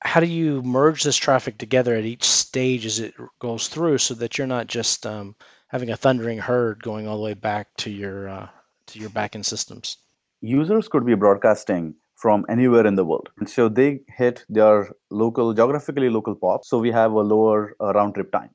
how 0.03 0.21
do 0.21 0.27
you 0.27 0.63
merge 0.63 1.05
this 1.05 1.17
traffic 1.17 1.57
together 1.57 1.95
at 1.95 2.05
each 2.05 2.25
stage 2.25 2.85
as 2.85 3.01
it 3.01 3.15
goes 3.39 3.69
through 3.69 3.97
so 3.97 4.13
that 4.15 4.37
you're 4.37 4.47
not 4.47 4.67
just 4.67 5.07
um, 5.07 5.35
having 5.69 5.89
a 5.91 5.97
thundering 5.97 6.39
herd 6.39 6.83
going 6.83 7.09
all 7.09 7.17
the 7.17 7.25
way 7.25 7.35
back 7.35 7.69
to 7.79 7.91
your 7.91 8.29
uh, 8.29 8.49
to 8.87 8.99
your 8.99 9.11
backend 9.11 9.47
systems 9.47 9.97
users 10.43 10.89
could 10.89 11.07
be 11.07 11.15
broadcasting 11.15 11.95
from 12.23 12.47
anywhere 12.55 12.87
in 12.87 12.95
the 13.01 13.05
world 13.11 13.29
and 13.39 13.51
so 13.51 13.69
they 13.69 13.91
hit 14.17 14.45
their 14.49 14.91
local 15.11 15.53
geographically 15.61 16.11
local 16.17 16.35
pop 16.35 16.65
so 16.65 16.79
we 16.79 16.91
have 16.91 17.13
a 17.13 17.25
lower 17.35 17.77
uh, 17.81 17.93
round 17.99 18.15
trip 18.15 18.31
time 18.33 18.51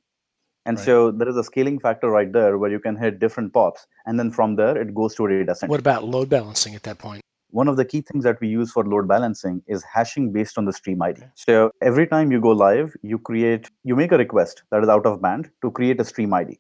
and 0.66 0.78
right. 0.78 0.86
so 0.86 1.12
there 1.12 1.30
is 1.30 1.38
a 1.38 1.44
scaling 1.44 1.80
factor 1.80 2.10
right 2.10 2.32
there 2.34 2.58
where 2.58 2.72
you 2.72 2.80
can 2.80 2.96
hit 2.96 3.20
different 3.20 3.54
pops 3.54 3.88
and 4.06 4.20
then 4.20 4.32
from 4.32 4.56
there 4.56 4.78
it 4.78 4.94
goes 4.94 5.16
to 5.16 5.26
a 5.26 5.30
data 5.30 5.56
center 5.56 5.72
what 5.72 5.80
about 5.88 6.04
load 6.04 6.30
balancing 6.30 6.76
at 6.76 6.84
that 6.84 6.98
point? 6.98 7.22
point 7.22 7.28
one 7.50 7.68
of 7.68 7.78
the 7.78 7.86
key 7.86 8.02
things 8.02 8.24
that 8.24 8.40
we 8.42 8.48
use 8.48 8.72
for 8.72 8.84
load 8.84 9.08
balancing 9.08 9.62
is 9.68 9.84
hashing 9.84 10.32
based 10.32 10.58
on 10.58 10.66
the 10.66 10.74
stream 10.74 11.02
ID. 11.02 11.22
So 11.36 11.72
every 11.82 12.06
time 12.06 12.32
you 12.32 12.42
go 12.42 12.50
live, 12.50 12.96
you 13.02 13.18
create, 13.18 13.72
you 13.84 13.96
make 13.96 14.12
a 14.12 14.18
request 14.18 14.64
that 14.72 14.84
is 14.84 14.90
out 14.90 15.06
of 15.06 15.22
band 15.22 15.50
to 15.62 15.72
create 15.72 16.00
a 16.02 16.04
stream 16.04 16.34
ID. 16.34 16.60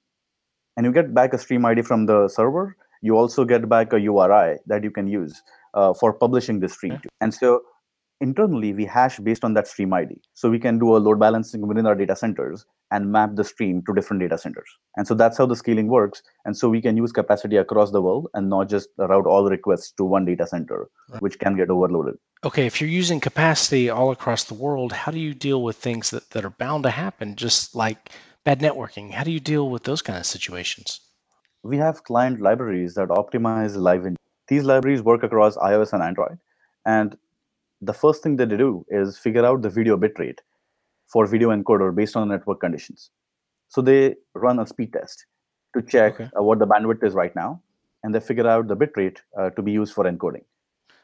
And 0.76 0.86
you 0.86 0.94
get 0.94 1.14
back 1.14 1.34
a 1.34 1.38
stream 1.38 1.66
ID 1.66 1.82
from 1.82 2.06
the 2.06 2.28
server. 2.30 2.78
You 3.02 3.18
also 3.18 3.44
get 3.44 3.68
back 3.68 3.94
a 3.94 4.00
URI 4.00 4.60
that 4.68 4.84
you 4.84 4.92
can 4.92 5.08
use 5.08 5.42
uh, 5.78 5.94
for 5.94 6.14
publishing 6.14 6.60
the 6.60 6.68
stream. 6.68 7.00
To. 7.04 7.10
And 7.22 7.34
so 7.34 7.62
internally, 8.20 8.74
we 8.74 8.86
hash 8.86 9.20
based 9.20 9.44
on 9.44 9.54
that 9.54 9.68
stream 9.68 9.94
ID. 9.94 10.16
So 10.34 10.50
we 10.50 10.60
can 10.60 10.80
do 10.80 10.96
a 10.96 11.00
load 11.06 11.20
balancing 11.20 11.68
within 11.68 11.86
our 11.86 11.96
data 11.96 12.16
centers 12.16 12.66
and 12.92 13.12
map 13.12 13.36
the 13.36 13.44
stream 13.44 13.84
to 13.86 13.94
different 13.94 14.22
data 14.22 14.38
centers. 14.38 14.70
And 14.96 15.08
so 15.08 15.14
that's 15.14 15.38
how 15.38 15.46
the 15.46 15.56
scaling 15.56 15.88
works. 15.88 16.24
And 16.46 16.58
so 16.58 16.70
we 16.70 16.82
can 16.82 16.98
use 16.98 17.12
capacity 17.12 17.58
across 17.58 17.92
the 17.92 18.02
world 18.02 18.28
and 18.34 18.50
not 18.50 18.70
just 18.70 18.90
route 18.98 19.28
all 19.28 19.50
requests 19.50 19.92
to 19.98 20.04
one 20.04 20.26
data 20.26 20.48
center, 20.48 20.90
right. 21.10 21.22
which 21.22 21.38
can 21.40 21.56
get 21.56 21.70
overloaded. 21.70 22.16
Okay, 22.44 22.66
if 22.66 22.80
you're 22.80 22.90
using 22.90 23.20
capacity 23.20 23.90
all 23.90 24.12
across 24.12 24.46
the 24.46 24.54
world, 24.54 24.92
how 24.94 25.12
do 25.12 25.20
you 25.20 25.34
deal 25.34 25.62
with 25.64 25.76
things 25.76 26.10
that, 26.12 26.30
that 26.32 26.46
are 26.46 26.52
bound 26.52 26.84
to 26.84 26.90
happen, 26.90 27.36
just 27.36 27.76
like 27.76 28.12
bad 28.44 28.60
networking? 28.60 29.12
How 29.12 29.24
do 29.24 29.32
you 29.32 29.40
deal 29.40 29.70
with 29.70 29.84
those 29.84 30.02
kind 30.02 30.18
of 30.18 30.26
situations? 30.26 31.02
We 31.64 31.78
have 31.78 32.04
client 32.04 32.42
libraries 32.42 32.94
that 32.94 33.10
optimize 33.10 33.76
live 33.76 34.06
in. 34.06 34.16
These 34.48 34.64
libraries 34.64 35.02
work 35.02 35.24
across 35.24 35.58
iOS 35.58 35.94
and 35.94 36.02
Android. 36.02 36.38
And 36.86 37.18
the 37.82 37.94
first 37.94 38.24
thing 38.24 38.38
that 38.38 38.50
they 38.50 38.58
do 38.58 38.86
is 38.90 39.18
figure 39.18 39.46
out 39.46 39.62
the 39.62 39.70
video 39.70 39.98
bitrate 39.98 40.40
for 41.06 41.26
video 41.26 41.50
encoder 41.50 41.94
based 41.94 42.16
on 42.16 42.28
the 42.28 42.36
network 42.36 42.60
conditions. 42.60 43.12
So 43.70 43.82
they 43.82 44.16
run 44.34 44.60
a 44.60 44.68
speed 44.68 44.94
test 44.94 45.26
to 45.76 45.82
check 45.82 46.16
okay. 46.16 46.30
uh, 46.38 46.44
what 46.44 46.60
the 46.60 46.68
bandwidth 46.68 47.04
is 47.04 47.14
right 47.14 47.36
now, 47.36 47.62
and 48.04 48.16
they 48.16 48.20
figure 48.20 48.48
out 48.48 48.68
the 48.68 48.76
bitrate 48.76 49.18
uh, 49.38 49.50
to 49.52 49.62
be 49.62 49.72
used 49.72 49.94
for 49.94 50.06
encoding. 50.06 50.44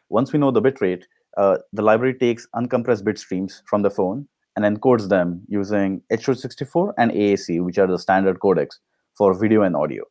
Once 0.10 0.32
we 0.32 0.40
know 0.40 0.52
the 0.52 0.62
bitrate, 0.62 1.04
uh, 1.38 1.58
the 1.74 1.82
library 1.82 2.14
takes 2.14 2.48
uncompressed 2.56 3.04
bit 3.04 3.18
streams 3.18 3.64
from 3.66 3.82
the 3.82 3.90
phone 3.90 4.28
and 4.56 4.64
encodes 4.64 5.10
them 5.10 5.42
using 5.48 6.02
H.264 6.12 6.94
and 6.98 7.12
AAC, 7.12 7.64
which 7.64 7.78
are 7.78 7.88
the 7.88 7.98
standard 7.98 8.40
codecs 8.40 8.78
for 9.16 9.34
video 9.34 9.64
and 9.64 9.76
audio. 9.76 10.04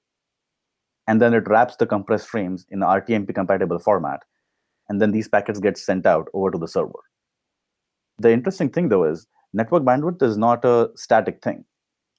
And 1.06 1.20
then 1.20 1.34
it 1.34 1.48
wraps 1.48 1.76
the 1.76 1.86
compressed 1.86 2.28
frames 2.28 2.64
in 2.70 2.80
RTMP 2.80 3.34
compatible 3.34 3.78
format, 3.78 4.22
and 4.88 5.00
then 5.00 5.10
these 5.10 5.28
packets 5.28 5.58
get 5.58 5.76
sent 5.76 6.06
out 6.06 6.28
over 6.32 6.50
to 6.50 6.58
the 6.58 6.68
server. 6.68 7.00
The 8.18 8.30
interesting 8.30 8.70
thing, 8.70 8.88
though, 8.88 9.04
is 9.04 9.26
network 9.52 9.82
bandwidth 9.82 10.22
is 10.22 10.36
not 10.36 10.64
a 10.64 10.90
static 10.94 11.42
thing. 11.42 11.64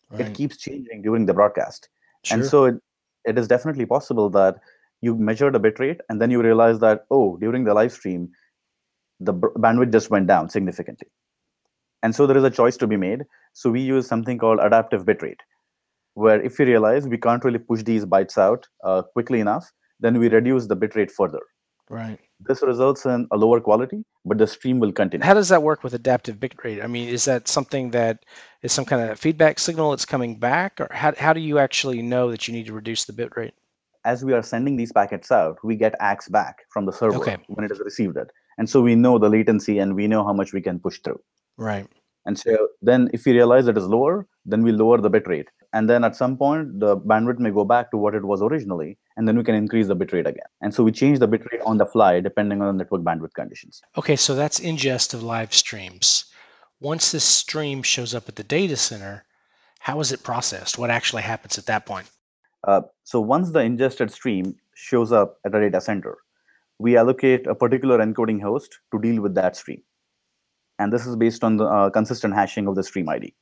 Right. 0.09 0.21
It 0.21 0.33
keeps 0.33 0.57
changing 0.57 1.01
during 1.01 1.25
the 1.25 1.33
broadcast. 1.33 1.89
Sure. 2.23 2.37
And 2.37 2.47
so 2.47 2.65
it, 2.65 2.75
it 3.25 3.37
is 3.37 3.47
definitely 3.47 3.85
possible 3.85 4.29
that 4.31 4.57
you 5.01 5.15
measured 5.15 5.55
a 5.55 5.59
bit 5.59 5.79
rate 5.79 6.01
and 6.09 6.21
then 6.21 6.31
you 6.31 6.41
realize 6.41 6.79
that, 6.79 7.05
oh, 7.11 7.37
during 7.37 7.63
the 7.63 7.73
live 7.73 7.91
stream, 7.91 8.29
the 9.19 9.33
bandwidth 9.33 9.91
just 9.91 10.09
went 10.09 10.27
down 10.27 10.49
significantly. 10.49 11.07
And 12.01 12.13
so 12.15 12.27
there 12.27 12.37
is 12.37 12.43
a 12.43 12.49
choice 12.49 12.77
to 12.77 12.87
be 12.87 12.97
made. 12.97 13.23
So 13.53 13.69
we 13.69 13.81
use 13.81 14.07
something 14.07 14.37
called 14.37 14.59
adaptive 14.61 15.05
bitrate, 15.05 15.39
where 16.13 16.41
if 16.41 16.59
we 16.59 16.65
realize 16.65 17.07
we 17.07 17.17
can't 17.17 17.43
really 17.43 17.59
push 17.59 17.83
these 17.83 18.05
bytes 18.05 18.37
out 18.37 18.67
uh, 18.83 19.01
quickly 19.13 19.39
enough, 19.39 19.71
then 19.99 20.19
we 20.19 20.29
reduce 20.29 20.67
the 20.67 20.75
bitrate 20.75 21.11
further. 21.11 21.41
Right. 21.89 22.19
This 22.39 22.61
results 22.61 23.05
in 23.05 23.27
a 23.31 23.37
lower 23.37 23.59
quality, 23.61 24.03
but 24.25 24.37
the 24.37 24.47
stream 24.47 24.79
will 24.79 24.91
continue. 24.91 25.25
How 25.25 25.33
does 25.33 25.49
that 25.49 25.63
work 25.63 25.83
with 25.83 25.93
adaptive 25.93 26.39
bitrate? 26.39 26.83
I 26.83 26.87
mean, 26.87 27.07
is 27.07 27.25
that 27.25 27.47
something 27.47 27.91
that 27.91 28.25
is 28.61 28.71
some 28.71 28.85
kind 28.85 29.09
of 29.09 29.19
feedback 29.19 29.59
signal 29.59 29.91
that's 29.91 30.05
coming 30.05 30.39
back, 30.39 30.79
or 30.79 30.87
how, 30.91 31.13
how 31.17 31.33
do 31.33 31.39
you 31.39 31.59
actually 31.59 32.01
know 32.01 32.31
that 32.31 32.47
you 32.47 32.53
need 32.53 32.65
to 32.67 32.73
reduce 32.73 33.05
the 33.05 33.13
bitrate? 33.13 33.51
As 34.05 34.25
we 34.25 34.33
are 34.33 34.43
sending 34.43 34.75
these 34.75 34.91
packets 34.91 35.31
out, 35.31 35.57
we 35.63 35.75
get 35.75 35.97
ACKs 36.01 36.29
back 36.29 36.63
from 36.69 36.85
the 36.85 36.91
server 36.91 37.17
okay. 37.17 37.37
when 37.47 37.65
it 37.65 37.71
is 37.71 37.79
received 37.79 38.17
it. 38.17 38.29
And 38.57 38.69
so 38.69 38.81
we 38.81 38.95
know 38.95 39.17
the 39.17 39.29
latency 39.29 39.79
and 39.79 39.95
we 39.95 40.07
know 40.07 40.25
how 40.25 40.33
much 40.33 40.51
we 40.51 40.61
can 40.61 40.79
push 40.79 40.99
through. 40.99 41.21
Right. 41.57 41.87
And 42.25 42.37
so 42.37 42.67
then 42.81 43.09
if 43.13 43.25
we 43.25 43.31
realize 43.33 43.67
it 43.67 43.77
is 43.77 43.85
lower, 43.85 44.27
then 44.45 44.61
we 44.63 44.71
lower 44.71 44.99
the 44.99 45.09
bitrate 45.09 45.47
and 45.73 45.89
then 45.89 46.03
at 46.03 46.15
some 46.15 46.37
point 46.37 46.79
the 46.79 46.95
bandwidth 46.97 47.39
may 47.39 47.49
go 47.49 47.65
back 47.65 47.89
to 47.91 47.97
what 47.97 48.13
it 48.15 48.23
was 48.23 48.41
originally 48.41 48.97
and 49.17 49.27
then 49.27 49.37
we 49.37 49.43
can 49.43 49.55
increase 49.55 49.87
the 49.87 49.95
bitrate 49.95 50.27
again. 50.27 50.45
And 50.61 50.73
so 50.73 50.83
we 50.83 50.91
change 50.91 51.19
the 51.19 51.27
bitrate 51.27 51.65
on 51.65 51.77
the 51.77 51.85
fly 51.85 52.19
depending 52.19 52.61
on 52.61 52.67
the 52.67 52.83
network 52.83 53.01
bandwidth 53.01 53.33
conditions. 53.33 53.81
Okay 53.97 54.15
so 54.15 54.35
that's 54.35 54.59
ingest 54.59 55.13
of 55.13 55.23
live 55.23 55.53
streams. 55.53 56.25
Once 56.79 57.11
this 57.11 57.23
stream 57.23 57.81
shows 57.81 58.13
up 58.13 58.29
at 58.29 58.35
the 58.35 58.43
data 58.43 58.77
center 58.77 59.25
how 59.79 59.99
is 59.99 60.11
it 60.11 60.23
processed? 60.23 60.77
What 60.77 60.89
actually 60.89 61.23
happens 61.23 61.57
at 61.57 61.65
that 61.65 61.85
point? 61.85 62.09
Uh, 62.65 62.81
so 63.03 63.19
once 63.19 63.51
the 63.51 63.59
ingested 63.59 64.11
stream 64.11 64.55
shows 64.75 65.11
up 65.11 65.39
at 65.45 65.55
a 65.55 65.59
data 65.59 65.81
center 65.81 66.17
we 66.79 66.97
allocate 66.97 67.47
a 67.47 67.55
particular 67.55 67.99
encoding 67.99 68.41
host 68.41 68.79
to 68.91 68.99
deal 68.99 69.21
with 69.21 69.35
that 69.35 69.55
stream. 69.55 69.81
And 70.79 70.91
this 70.91 71.05
is 71.05 71.15
based 71.15 71.43
on 71.43 71.57
the 71.57 71.65
uh, 71.65 71.89
consistent 71.91 72.33
hashing 72.33 72.67
of 72.67 72.75
the 72.75 72.83
stream 72.83 73.07
id 73.09 73.33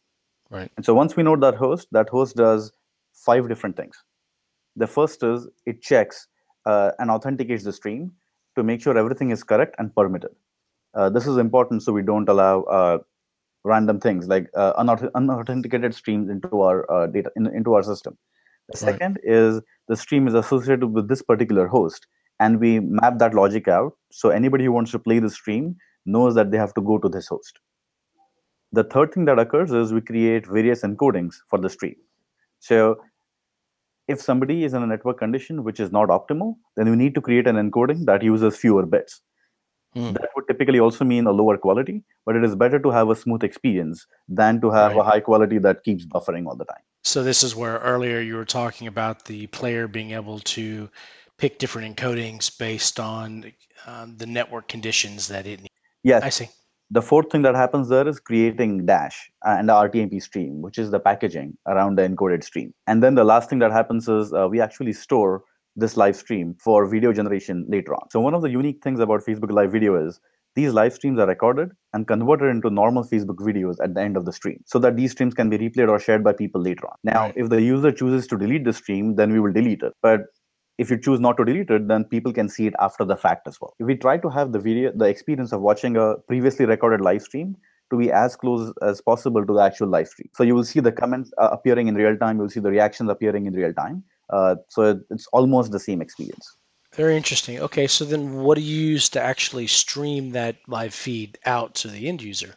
Right. 0.52 0.70
And 0.76 0.86
so 0.86 0.94
once 0.94 1.16
we 1.16 1.24
know 1.24 1.36
that 1.38 1.56
host, 1.56 1.88
that 1.92 2.10
host 2.10 2.36
does 2.36 2.72
five 3.14 3.48
different 3.48 3.78
things. 3.78 4.04
The 4.76 4.88
first 4.88 5.24
is 5.24 5.48
it 5.66 5.82
checks 5.82 6.28
uh, 6.66 6.92
and 7.00 7.10
authenticates 7.10 7.64
the 7.64 7.74
stream 7.74 8.12
to 8.56 8.64
make 8.64 8.82
sure 8.82 8.98
everything 8.98 9.32
is 9.32 9.44
correct 9.44 9.76
and 9.80 9.96
permitted. 9.96 10.32
Uh, 10.94 11.10
this 11.10 11.26
is 11.26 11.38
important 11.38 11.84
so 11.84 11.94
we 11.94 12.02
don't 12.02 12.28
allow 12.28 12.64
uh, 12.64 12.98
random 13.64 14.00
things 14.00 14.28
like 14.28 14.50
uh, 14.56 14.74
unauthenticated 15.16 15.96
streams 15.96 16.30
into 16.30 16.62
our 16.62 16.90
uh, 16.92 17.08
data 17.08 17.32
in, 17.38 17.48
into 17.48 17.74
our 17.74 17.84
system. 17.84 18.18
The 18.68 18.86
right. 18.86 18.94
second 18.94 19.20
is 19.24 19.62
the 19.88 19.96
stream 19.96 20.28
is 20.28 20.34
associated 20.34 20.88
with 20.88 21.08
this 21.08 21.22
particular 21.22 21.68
host, 21.68 22.08
and 22.40 22.60
we 22.60 22.80
map 22.80 23.20
that 23.20 23.34
logic 23.34 23.68
out 23.68 23.94
so 24.12 24.30
anybody 24.30 24.66
who 24.66 24.74
wants 24.74 24.92
to 24.92 25.00
play 25.00 25.20
the 25.20 25.30
stream 25.30 25.78
knows 26.06 26.36
that 26.36 26.52
they 26.52 26.58
have 26.58 26.74
to 26.74 26.82
go 26.82 26.98
to 26.98 27.08
this 27.08 27.28
host. 27.28 27.60
The 28.74 28.84
third 28.84 29.14
thing 29.14 29.26
that 29.26 29.40
occurs 29.40 29.72
is 29.72 29.94
we 29.94 30.02
create 30.02 30.48
various 30.48 30.82
encodings 30.82 31.36
for 31.48 31.60
the 31.60 31.70
stream. 31.70 31.96
So 32.60 33.02
if 34.08 34.22
somebody 34.22 34.64
is 34.64 34.74
in 34.74 34.84
a 34.84 34.88
network 34.88 35.20
condition 35.20 35.64
which 35.64 35.80
is 35.80 35.92
not 35.92 36.10
optimal, 36.10 36.56
then 36.76 36.90
we 36.90 36.96
need 36.96 37.16
to 37.16 37.22
create 37.22 37.48
an 37.48 37.56
encoding 37.56 38.06
that 38.06 38.24
uses 38.24 38.58
fewer 38.58 38.86
bits. 38.86 39.22
Hmm. 39.94 40.14
That 40.14 40.30
would 40.36 40.48
typically 40.48 40.80
also 40.80 41.04
mean 41.04 41.28
a 41.28 41.32
lower 41.32 41.58
quality, 41.58 42.04
but 42.26 42.36
it 42.36 42.46
is 42.46 42.56
better 42.56 42.80
to 42.80 42.92
have 42.92 43.10
a 43.10 43.16
smooth 43.16 43.44
experience 43.44 44.08
than 44.30 44.62
to 44.62 44.72
have 44.72 44.92
right. 44.92 45.02
a 45.02 45.04
high 45.04 45.20
quality 45.20 45.58
that 45.60 45.84
keeps 45.84 46.06
buffering 46.06 46.48
all 46.48 46.56
the 46.56 46.66
time. 46.66 46.82
So 47.04 47.24
this 47.24 47.44
is 47.44 47.56
where 47.56 47.78
earlier 47.80 48.20
you 48.20 48.36
were 48.36 48.46
talking 48.46 48.88
about 48.88 49.26
the 49.26 49.48
player 49.48 49.88
being 49.88 50.12
able 50.12 50.40
to 50.40 50.90
pick 51.38 51.58
different 51.58 51.96
encodings 51.96 52.58
based 52.58 53.00
on 53.00 53.52
um, 53.86 54.16
the 54.18 54.28
network 54.28 54.68
conditions 54.68 55.28
that 55.28 55.46
it 55.46 55.60
needs. 55.60 55.70
Yes. 56.04 56.24
I 56.24 56.30
see. 56.30 56.50
The 56.94 57.02
fourth 57.02 57.32
thing 57.32 57.42
that 57.44 57.56
happens 57.56 57.88
there 57.88 58.06
is 58.06 58.20
creating 58.20 58.86
Dash 58.86 59.32
and 59.44 59.70
the 59.70 59.74
RTMP 59.74 60.22
stream, 60.22 60.62
which 60.62 60.78
is 60.78 60.92
the 60.92 61.00
packaging 61.00 61.58
around 61.66 61.98
the 61.98 62.02
encoded 62.02 62.44
stream. 62.44 62.74
And 62.86 63.02
then 63.02 63.16
the 63.16 63.24
last 63.24 63.50
thing 63.50 63.60
that 63.60 63.72
happens 63.72 64.10
is 64.10 64.34
uh, 64.34 64.50
we 64.50 64.60
actually 64.60 64.92
store 64.92 65.44
this 65.78 65.96
live 65.96 66.18
stream 66.18 66.54
for 66.60 66.86
video 66.86 67.14
generation 67.14 67.66
later 67.70 67.94
on. 67.94 68.10
So 68.10 68.20
one 68.20 68.34
of 68.34 68.42
the 68.42 68.50
unique 68.50 68.84
things 68.84 69.00
about 69.00 69.24
Facebook 69.24 69.52
Live 69.52 69.72
Video 69.72 70.06
is 70.06 70.20
these 70.56 70.74
live 70.74 70.92
streams 70.92 71.18
are 71.18 71.28
recorded 71.28 71.70
and 71.94 72.06
converted 72.06 72.50
into 72.50 72.70
normal 72.70 73.06
Facebook 73.06 73.38
videos 73.38 73.76
at 73.82 73.94
the 73.94 74.02
end 74.02 74.18
of 74.18 74.26
the 74.26 74.34
stream 74.34 74.62
so 74.66 74.78
that 74.80 74.98
these 74.98 75.12
streams 75.12 75.34
can 75.34 75.50
be 75.50 75.58
replayed 75.58 75.88
or 75.88 75.98
shared 75.98 76.26
by 76.26 76.34
people 76.34 76.60
later 76.60 76.88
on. 76.88 76.96
Now, 77.06 77.22
right. 77.22 77.34
if 77.38 77.48
the 77.48 77.62
user 77.62 77.94
chooses 77.94 78.28
to 78.28 78.38
delete 78.38 78.66
the 78.66 78.74
stream, 78.74 79.16
then 79.16 79.32
we 79.32 79.40
will 79.40 79.54
delete 79.54 79.82
it. 79.82 79.94
But 80.02 80.24
if 80.84 80.94
you 80.94 80.98
choose 81.08 81.20
not 81.26 81.38
to 81.38 81.46
delete 81.50 81.74
it 81.78 81.88
then 81.88 82.06
people 82.14 82.34
can 82.38 82.54
see 82.56 82.68
it 82.68 82.78
after 82.88 83.06
the 83.12 83.18
fact 83.26 83.48
as 83.52 83.60
well 83.62 83.74
if 83.80 83.88
we 83.92 83.96
try 84.06 84.16
to 84.26 84.30
have 84.38 84.54
the 84.56 84.64
video 84.70 84.92
the 85.04 85.10
experience 85.16 85.52
of 85.58 85.68
watching 85.72 85.98
a 86.06 86.08
previously 86.32 86.66
recorded 86.74 87.02
live 87.10 87.22
stream 87.30 87.56
to 87.90 87.98
be 87.98 88.12
as 88.22 88.36
close 88.36 88.72
as 88.90 89.02
possible 89.02 89.46
to 89.46 89.54
the 89.60 89.66
actual 89.70 89.88
live 89.98 90.08
stream 90.08 90.30
so 90.34 90.44
you 90.50 90.56
will 90.56 90.70
see 90.72 90.80
the 90.80 90.96
comments 91.02 91.32
uh, 91.38 91.50
appearing 91.52 91.88
in 91.94 91.96
real 92.04 92.18
time 92.26 92.38
you'll 92.38 92.56
see 92.58 92.66
the 92.68 92.76
reactions 92.78 93.10
appearing 93.18 93.46
in 93.52 93.62
real 93.64 93.74
time 93.84 94.04
Uh, 94.32 94.56
so 94.70 94.84
it, 94.84 95.00
it's 95.10 95.28
almost 95.34 95.72
the 95.72 95.80
same 95.80 96.02
experience. 96.02 96.58
Very 96.96 97.16
interesting. 97.16 97.60
Okay, 97.60 97.88
so 97.88 98.04
then 98.04 98.42
what 98.44 98.56
do 98.56 98.62
you 98.62 98.88
use 98.92 99.10
to 99.10 99.22
actually 99.22 99.68
stream 99.68 100.32
that 100.32 100.58
live 100.68 100.94
feed 100.94 101.38
out 101.46 101.74
to 101.76 101.88
the 101.88 102.08
end 102.08 102.22
user? 102.22 102.56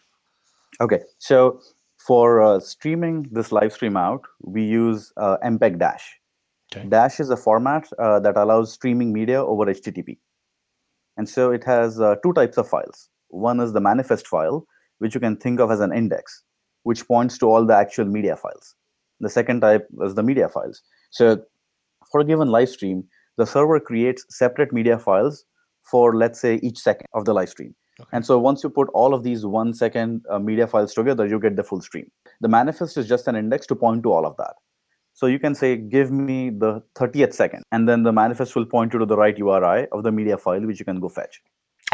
Okay, 0.81 1.01
so 1.19 1.61
for 1.99 2.43
uh, 2.43 2.61
streaming 2.61 3.29
this 3.31 3.53
live 3.53 3.73
stream 3.73 3.97
out, 3.97 4.23
we 4.43 4.63
use 4.63 5.13
uh, 5.17 5.37
MPEG 5.45 5.79
Dash. 5.79 6.19
Okay. 6.77 6.89
Dash 6.89 7.21
is 7.21 7.31
a 7.31 7.37
format 7.37 7.89
uh, 7.99 8.21
that 8.21 8.37
allows 8.37 8.73
streaming 8.73 9.13
media 9.13 9.45
over 9.45 9.67
HTTP. 9.67 10.19
And 11.17 11.29
so 11.29 11.53
it 11.53 11.65
has 11.65 12.01
uh, 12.01 12.17
two 12.23 12.33
types 12.33 12.57
of 12.57 12.69
files. 12.69 13.09
One 13.29 13.61
is 13.61 13.73
the 13.73 13.81
manifest 13.81 14.27
file, 14.27 14.67
which 14.99 15.15
you 15.15 15.21
can 15.21 15.37
think 15.37 15.61
of 15.61 15.71
as 15.71 15.81
an 15.81 15.93
index, 15.93 16.43
which 16.83 17.07
points 17.07 17.39
to 17.39 17.47
all 17.47 17.65
the 17.65 17.75
actual 17.75 18.07
media 18.07 18.37
files. 18.37 18.75
The 19.21 19.29
second 19.31 19.61
type 19.61 19.87
is 20.03 20.15
the 20.15 20.23
media 20.23 20.49
files. 20.49 20.83
So 21.11 21.43
for 22.11 22.21
a 22.21 22.25
given 22.25 22.49
live 22.49 22.69
stream, 22.69 23.05
the 23.37 23.47
server 23.47 23.81
creates 23.81 24.25
separate 24.29 24.73
media 24.73 24.99
files 24.99 25.45
for, 25.83 26.17
let's 26.17 26.41
say, 26.41 26.57
each 26.63 26.79
second 26.79 27.07
of 27.15 27.25
the 27.25 27.35
live 27.35 27.49
stream. 27.49 27.75
Okay. 28.01 28.09
And 28.13 28.27
so 28.27 28.39
once 28.39 28.65
you 28.65 28.71
put 28.71 28.89
all 28.93 29.15
of 29.15 29.23
these 29.23 29.47
one 29.47 29.73
second 29.73 30.25
uh, 30.29 30.39
media 30.39 30.67
files 30.67 30.95
together, 30.95 31.27
you 31.27 31.39
get 31.39 31.55
the 31.57 31.63
full 31.63 31.81
stream. 31.81 32.11
The 32.41 32.49
manifest 32.49 32.97
is 32.97 33.07
just 33.07 33.29
an 33.29 33.37
index 33.37 33.67
to 33.69 33.77
point 33.77 34.03
to 34.03 34.13
all 34.13 34.27
of 34.27 34.37
that. 34.39 34.55
So 35.15 35.27
you 35.27 35.39
can 35.39 35.55
say, 35.55 35.77
give 35.77 36.11
me 36.11 36.51
the 36.51 36.83
30th 36.97 37.35
second, 37.35 37.63
and 37.71 37.89
then 37.89 38.03
the 38.03 38.13
manifest 38.13 38.57
will 38.57 38.67
point 38.67 38.93
you 38.93 38.99
to 38.99 39.07
the 39.07 39.17
right 39.17 39.37
URI 39.39 39.87
of 39.93 40.03
the 40.03 40.11
media 40.11 40.37
file, 40.37 40.67
which 40.67 40.81
you 40.81 40.85
can 40.85 41.01
go 41.01 41.09
fetch. 41.09 41.41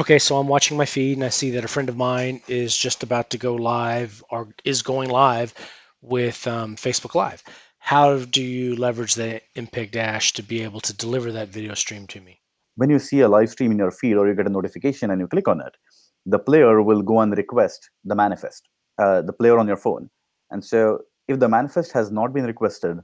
Okay, 0.00 0.18
so 0.18 0.38
I'm 0.38 0.48
watching 0.48 0.78
my 0.78 0.86
feed 0.86 1.18
and 1.18 1.24
I 1.24 1.28
see 1.28 1.50
that 1.50 1.64
a 1.64 1.68
friend 1.68 1.90
of 1.90 1.96
mine 1.96 2.40
is 2.48 2.74
just 2.74 3.02
about 3.02 3.28
to 3.30 3.38
go 3.38 3.54
live 3.54 4.24
or 4.30 4.48
is 4.64 4.80
going 4.80 5.10
live 5.10 5.52
with 6.00 6.46
um, 6.46 6.76
Facebook 6.76 7.14
Live. 7.14 7.42
How 7.78 8.18
do 8.18 8.42
you 8.42 8.76
leverage 8.76 9.14
the 9.14 9.42
MPEG 9.56 9.90
Dash 9.90 10.32
to 10.34 10.42
be 10.42 10.62
able 10.62 10.80
to 10.80 10.96
deliver 10.96 11.32
that 11.32 11.48
video 11.48 11.74
stream 11.74 12.06
to 12.08 12.20
me? 12.20 12.40
When 12.76 12.88
you 12.88 12.98
see 12.98 13.20
a 13.20 13.28
live 13.28 13.50
stream 13.50 13.72
in 13.72 13.78
your 13.78 13.90
feed 13.90 14.16
or 14.16 14.26
you 14.26 14.34
get 14.34 14.46
a 14.46 14.50
notification 14.50 15.10
and 15.10 15.20
you 15.20 15.26
click 15.26 15.48
on 15.48 15.60
it, 15.60 15.76
the 16.24 16.38
player 16.38 16.80
will 16.82 17.02
go 17.02 17.20
and 17.20 17.36
request 17.36 17.90
the 18.04 18.14
manifest, 18.14 18.68
uh, 18.98 19.20
the 19.20 19.32
player 19.34 19.58
on 19.58 19.66
your 19.66 19.76
phone. 19.76 20.08
And 20.50 20.64
so 20.64 21.00
if 21.30 21.38
the 21.38 21.48
manifest 21.48 21.92
has 21.92 22.10
not 22.10 22.32
been 22.32 22.44
requested 22.44 22.98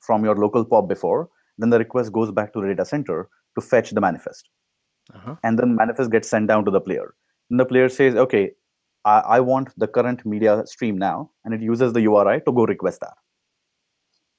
from 0.00 0.24
your 0.24 0.36
local 0.36 0.64
POP 0.64 0.88
before, 0.88 1.28
then 1.58 1.70
the 1.70 1.78
request 1.78 2.12
goes 2.12 2.30
back 2.30 2.52
to 2.52 2.60
the 2.60 2.68
data 2.68 2.84
center 2.84 3.28
to 3.56 3.60
fetch 3.60 3.90
the 3.90 4.00
manifest. 4.00 4.48
Uh-huh. 5.14 5.34
And 5.42 5.58
then 5.58 5.74
manifest 5.74 6.10
gets 6.10 6.28
sent 6.28 6.46
down 6.46 6.64
to 6.64 6.70
the 6.70 6.80
player. 6.80 7.14
And 7.50 7.58
the 7.58 7.64
player 7.64 7.88
says, 7.88 8.14
okay, 8.14 8.52
I, 9.04 9.18
I 9.36 9.40
want 9.40 9.70
the 9.76 9.88
current 9.88 10.24
media 10.24 10.62
stream 10.66 10.96
now, 10.96 11.30
and 11.44 11.52
it 11.52 11.60
uses 11.60 11.92
the 11.92 12.02
URI 12.02 12.40
to 12.46 12.52
go 12.52 12.64
request 12.64 13.00
that. 13.00 13.14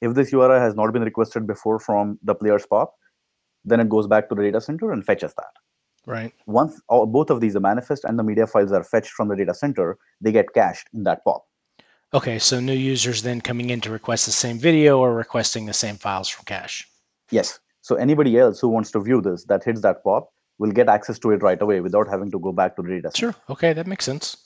If 0.01 0.15
this 0.15 0.31
URI 0.31 0.59
has 0.59 0.75
not 0.75 0.93
been 0.93 1.03
requested 1.03 1.45
before 1.45 1.79
from 1.79 2.17
the 2.23 2.35
player's 2.35 2.65
POP, 2.65 2.95
then 3.65 3.79
it 3.79 3.89
goes 3.89 4.07
back 4.07 4.29
to 4.29 4.35
the 4.35 4.41
data 4.41 4.61
center 4.61 4.91
and 4.91 5.05
fetches 5.05 5.33
that. 5.35 5.53
Right. 6.05 6.33
Once 6.45 6.81
all, 6.89 7.05
both 7.05 7.29
of 7.29 7.39
these, 7.39 7.53
the 7.53 7.61
manifest 7.61 8.03
and 8.03 8.19
the 8.19 8.23
media 8.23 8.47
files 8.47 8.71
are 8.71 8.83
fetched 8.83 9.11
from 9.11 9.27
the 9.27 9.35
data 9.35 9.53
center, 9.53 9.97
they 10.19 10.31
get 10.31 10.53
cached 10.53 10.89
in 10.93 11.03
that 11.03 11.23
POP. 11.23 11.45
Okay, 12.15 12.37
so 12.37 12.59
new 12.59 12.73
users 12.73 13.23
then 13.23 13.41
coming 13.41 13.71
in 13.71 13.81
to 13.81 13.89
request 13.89 14.27
the 14.27 14.31
same 14.31 14.59
video 14.59 14.99
or 14.99 15.15
requesting 15.15 15.65
the 15.65 15.73
same 15.73 15.95
files 15.95 16.29
from 16.29 16.45
cache. 16.45 16.87
Yes. 17.31 17.59
So 17.81 17.95
anybody 17.95 18.37
else 18.37 18.59
who 18.59 18.67
wants 18.67 18.91
to 18.91 18.99
view 18.99 19.19
this 19.19 19.45
that 19.45 19.63
hits 19.63 19.81
that 19.81 20.03
POP 20.03 20.31
will 20.59 20.71
get 20.71 20.89
access 20.89 21.17
to 21.19 21.31
it 21.31 21.41
right 21.41 21.59
away 21.59 21.81
without 21.81 22.07
having 22.07 22.29
to 22.29 22.39
go 22.39 22.51
back 22.51 22.75
to 22.75 22.83
the 22.83 22.89
data. 22.89 23.11
Sure. 23.15 23.33
Okay, 23.49 23.73
that 23.73 23.87
makes 23.87 24.05
sense. 24.05 24.37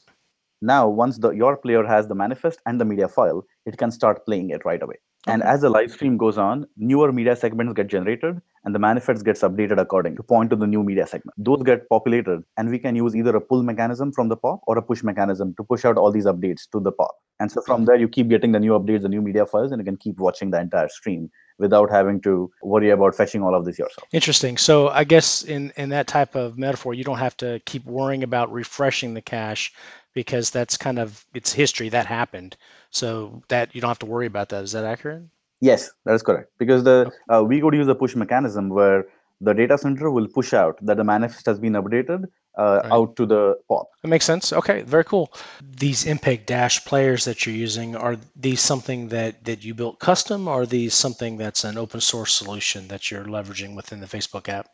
Now, 0.62 0.88
once 0.88 1.18
the 1.18 1.32
your 1.32 1.58
player 1.58 1.84
has 1.86 2.08
the 2.08 2.16
manifest 2.16 2.62
and 2.66 2.80
the 2.80 2.86
media 2.86 3.10
file, 3.10 3.46
it 3.66 3.78
can 3.78 3.92
start 3.92 4.26
playing 4.26 4.52
it 4.52 4.64
right 4.64 4.82
away. 4.82 4.96
And 5.28 5.44
as 5.44 5.60
the 5.60 5.70
live 5.70 5.92
stream 5.92 6.16
goes 6.16 6.38
on, 6.38 6.68
newer 6.78 7.12
media 7.12 7.36
segments 7.36 7.74
get 7.74 7.88
generated 7.88 8.42
and 8.68 8.76
the 8.76 8.80
manifest 8.80 9.24
gets 9.24 9.44
updated 9.44 9.80
according 9.80 10.14
to 10.18 10.22
point 10.22 10.50
to 10.50 10.58
the 10.58 10.68
new 10.68 10.84
media 10.84 11.08
segment. 11.08 11.34
Those 11.38 11.64
get 11.64 11.88
populated 11.88 12.44
and 12.58 12.70
we 12.70 12.78
can 12.78 12.98
use 12.98 13.16
either 13.16 13.34
a 13.34 13.40
pull 13.40 13.64
mechanism 13.64 14.12
from 14.12 14.28
the 14.28 14.36
POP 14.36 14.60
or 14.68 14.78
a 14.78 14.82
push 14.82 15.04
mechanism 15.04 15.56
to 15.56 15.64
push 15.64 15.86
out 15.86 15.96
all 15.96 16.12
these 16.12 16.26
updates 16.26 16.70
to 16.74 16.82
the 16.82 16.92
POP. 16.92 17.16
And 17.40 17.50
so 17.50 17.62
from 17.62 17.86
there, 17.86 17.96
you 17.96 18.10
keep 18.10 18.28
getting 18.28 18.52
the 18.52 18.60
new 18.60 18.72
updates, 18.72 19.04
the 19.04 19.08
new 19.08 19.22
media 19.22 19.46
files, 19.46 19.72
and 19.72 19.80
you 19.80 19.86
can 19.86 19.96
keep 19.96 20.20
watching 20.20 20.52
the 20.52 20.60
entire 20.60 20.90
stream 20.90 21.32
without 21.60 21.90
having 21.90 22.20
to 22.24 22.52
worry 22.62 22.90
about 22.90 23.16
fetching 23.16 23.42
all 23.42 23.56
of 23.56 23.64
this 23.64 23.80
yourself. 23.80 24.06
Interesting. 24.12 24.58
So 24.58 24.90
I 24.90 25.06
guess 25.06 25.44
in 25.44 25.72
in 25.78 25.88
that 25.90 26.08
type 26.08 26.36
of 26.36 26.58
metaphor, 26.58 26.94
you 26.94 27.06
don't 27.06 27.20
have 27.20 27.38
to 27.38 27.62
keep 27.66 27.86
worrying 27.86 28.24
about 28.24 28.52
refreshing 28.52 29.14
the 29.14 29.22
cache 29.22 29.72
because 30.14 30.50
that's 30.50 30.76
kind 30.76 31.00
of 31.00 31.26
it's 31.34 31.54
history 31.54 31.88
that 31.90 32.06
happened. 32.06 32.58
So 32.90 33.42
that 33.48 33.74
you 33.74 33.80
don't 33.80 33.90
have 33.90 34.00
to 34.00 34.06
worry 34.06 34.26
about 34.26 34.50
that. 34.50 34.66
Is 34.66 34.74
that 34.74 34.84
accurate? 34.84 35.24
Yes, 35.62 35.92
that 36.06 36.14
is 36.14 36.24
correct. 36.24 36.52
Because 36.58 36.84
the 36.84 37.12
uh, 37.30 37.44
we 37.44 37.62
could 37.62 37.74
use 37.74 37.88
a 37.88 37.96
push 37.96 38.16
mechanism 38.16 38.70
where 38.70 39.06
the 39.42 39.54
data 39.54 39.78
center 39.78 40.10
will 40.12 40.28
push 40.28 40.54
out 40.54 40.78
that 40.86 40.98
the 40.98 41.04
manifest 41.04 41.46
has 41.46 41.60
been 41.60 41.74
updated 41.74 42.26
uh, 42.58 42.82
Right. 42.84 42.92
out 42.92 43.16
to 43.16 43.26
the 43.26 43.56
POP. 43.68 43.88
That 44.02 44.08
makes 44.08 44.26
sense. 44.26 44.52
Okay, 44.52 44.82
very 44.82 45.04
cool. 45.04 45.32
These 45.62 46.06
MPEG 46.06 46.46
Dash 46.48 46.84
players 46.86 47.24
that 47.26 47.46
you're 47.46 47.56
using 47.56 47.96
are 47.96 48.18
these 48.36 48.62
something 48.62 49.10
that 49.10 49.46
that 49.46 49.64
you 49.64 49.74
built 49.76 50.00
custom, 50.00 50.48
or 50.48 50.62
are 50.62 50.66
these 50.66 50.94
something 50.94 51.38
that's 51.38 51.64
an 51.64 51.78
open 51.78 52.02
source 52.02 52.34
solution 52.34 52.88
that 52.88 53.12
you're 53.12 53.26
leveraging 53.26 53.76
within 53.76 54.00
the 54.00 54.08
Facebook 54.08 54.50
app? 54.50 54.70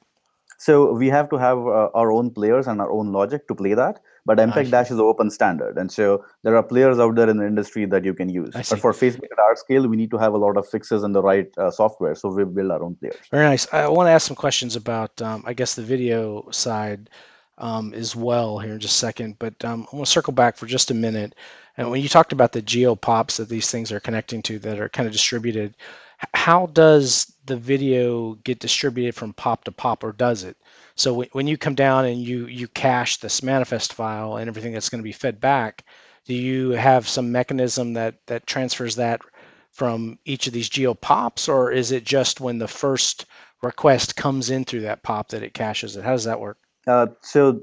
So 0.58 0.93
we 0.93 1.10
have 1.10 1.30
to 1.32 1.38
have 1.38 1.58
uh, 1.58 1.89
our 1.93 2.12
own 2.12 2.32
players 2.32 2.67
and 2.67 2.80
our 2.80 2.89
own 2.89 3.12
logic 3.12 3.48
to 3.50 3.56
play 3.56 3.74
that. 3.74 4.00
But 4.26 4.38
MPEG. 4.38 4.72
Dash 4.72 4.86
is 4.90 5.00
an 5.00 5.02
open 5.02 5.30
standard, 5.30 5.78
and 5.78 5.92
so 5.92 6.24
there 6.44 6.56
are 6.56 6.64
players 6.64 6.98
out 6.98 7.16
there 7.16 7.30
in 7.30 7.38
the 7.38 7.46
industry 7.46 7.86
that 7.86 8.06
you 8.06 8.14
can 8.14 8.30
use. 8.30 8.52
But 8.54 8.80
for 8.80 8.94
Facebook 8.94 9.32
at 9.32 9.40
our 9.40 9.56
scale, 9.58 9.86
we 9.88 9.98
need 9.98 10.12
to 10.12 10.18
have 10.18 10.34
a 10.34 10.38
lot 10.38 10.56
of 10.56 10.68
fixes 10.68 11.04
and 11.04 11.14
the 11.14 11.22
right 11.22 11.52
uh, 11.58 11.70
software, 11.70 12.16
so 12.16 12.30
we 12.30 12.46
build 12.46 12.72
our 12.72 12.82
own 12.82 12.96
players. 12.96 13.18
Very 13.32 13.44
nice. 13.44 13.68
I 13.74 13.88
want 13.90 14.08
to 14.08 14.12
ask 14.12 14.26
some 14.28 14.38
questions 14.38 14.78
about, 14.78 15.22
um, 15.22 15.44
I 15.46 15.54
guess, 15.54 15.76
the 15.76 15.82
video 15.82 16.50
side 16.52 17.10
um, 17.58 17.94
as 17.94 18.16
well 18.16 18.60
here 18.60 18.74
in 18.74 18.80
just 18.80 18.96
a 18.96 18.98
second. 18.98 19.38
But 19.40 19.64
um, 19.66 19.88
I 19.92 19.96
want 19.96 20.06
to 20.06 20.12
circle 20.12 20.34
back 20.34 20.56
for 20.56 20.68
just 20.68 20.90
a 20.90 20.94
minute. 20.94 21.36
And 21.76 21.90
when 21.90 22.02
you 22.02 22.08
talked 22.08 22.32
about 22.32 22.54
the 22.54 22.62
geo 22.62 22.96
pops 22.96 23.38
that 23.38 23.50
these 23.50 23.70
things 23.72 23.92
are 23.92 24.00
connecting 24.00 24.42
to 24.44 24.60
that 24.60 24.80
are 24.80 24.90
kind 24.90 25.08
of 25.08 25.12
distributed, 25.12 25.76
how 26.34 26.68
does 26.68 27.34
the 27.46 27.58
video 27.58 28.36
get 28.44 28.60
distributed 28.60 29.16
from 29.16 29.34
pop 29.34 29.66
to 29.66 29.72
pop, 29.72 30.04
or 30.04 30.12
does 30.14 30.44
it? 30.44 30.56
So 30.96 31.14
when, 31.14 31.28
when 31.32 31.48
you 31.48 31.58
come 31.58 31.76
down 31.76 32.06
and 32.06 32.20
you 32.20 32.46
you 32.48 32.68
cache 32.68 33.18
this 33.18 33.44
manifest 33.44 33.94
file 33.94 34.38
and 34.38 34.48
everything 34.48 34.74
that's 34.74 34.90
going 34.90 35.00
to 35.00 35.04
be 35.04 35.12
fed 35.12 35.40
back, 35.40 35.86
do 36.26 36.34
you 36.34 36.72
have 36.72 37.08
some 37.08 37.32
mechanism 37.32 37.94
that 37.94 38.16
that 38.28 38.48
transfers 38.48 38.96
that 38.96 39.22
from 39.72 40.20
each 40.26 40.46
of 40.46 40.54
these 40.54 40.70
geo 40.70 40.94
pops, 40.94 41.50
or 41.50 41.72
is 41.72 41.92
it 41.92 42.04
just 42.04 42.40
when 42.40 42.60
the 42.60 42.68
first 42.68 43.26
request 43.64 44.16
comes 44.16 44.50
in 44.52 44.64
through 44.66 44.82
that 44.82 45.02
pop 45.04 45.30
that 45.30 45.42
it 45.42 45.54
caches 45.54 45.96
it? 45.98 46.04
How 46.04 46.12
does 46.12 46.26
that 46.26 46.40
work? 46.40 46.58
Uh, 46.86 47.08
so 47.22 47.62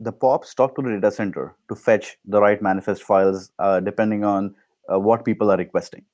the 0.00 0.12
POPs 0.12 0.54
talk 0.54 0.74
to 0.74 0.82
the 0.82 0.90
data 0.90 1.12
center 1.12 1.54
to 1.68 1.76
fetch 1.76 2.16
the 2.24 2.40
right 2.40 2.60
manifest 2.60 3.02
files 3.02 3.52
uh, 3.58 3.78
depending 3.78 4.24
on 4.24 4.54
uh, 4.92 4.98
what 4.98 5.24
people 5.24 5.50
are 5.52 5.56
requesting. 5.56 6.04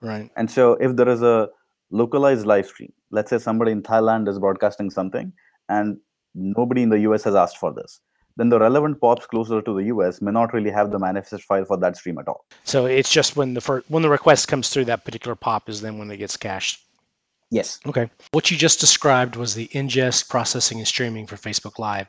Right. 0.00 0.30
And 0.36 0.50
so 0.50 0.72
if 0.74 0.96
there 0.96 1.08
is 1.08 1.22
a 1.22 1.50
localized 1.90 2.46
live 2.46 2.66
stream, 2.66 2.92
let's 3.10 3.30
say 3.30 3.38
somebody 3.38 3.72
in 3.72 3.82
Thailand 3.82 4.28
is 4.28 4.38
broadcasting 4.38 4.90
something 4.90 5.32
and 5.68 5.98
nobody 6.34 6.82
in 6.82 6.88
the 6.88 7.00
US 7.00 7.24
has 7.24 7.34
asked 7.34 7.58
for 7.58 7.72
this, 7.72 8.00
then 8.36 8.48
the 8.48 8.58
relevant 8.58 9.00
POPs 9.00 9.26
closer 9.26 9.62
to 9.62 9.74
the 9.74 9.84
US 9.84 10.20
may 10.20 10.32
not 10.32 10.52
really 10.52 10.70
have 10.70 10.90
the 10.90 10.98
manifest 10.98 11.44
file 11.44 11.64
for 11.64 11.76
that 11.78 11.96
stream 11.96 12.18
at 12.18 12.28
all. 12.28 12.44
So 12.64 12.86
it's 12.86 13.12
just 13.12 13.36
when 13.36 13.54
the 13.54 13.60
first 13.60 13.88
when 13.90 14.02
the 14.02 14.10
request 14.10 14.48
comes 14.48 14.68
through 14.68 14.86
that 14.86 15.04
particular 15.04 15.34
pop 15.34 15.68
is 15.68 15.80
then 15.80 15.98
when 15.98 16.10
it 16.10 16.16
gets 16.16 16.36
cached. 16.36 16.80
Yes. 17.50 17.78
Okay. 17.86 18.10
What 18.32 18.50
you 18.50 18.56
just 18.56 18.80
described 18.80 19.36
was 19.36 19.54
the 19.54 19.68
ingest, 19.68 20.28
processing, 20.28 20.78
and 20.78 20.88
streaming 20.88 21.26
for 21.26 21.36
Facebook 21.36 21.78
Live. 21.78 22.08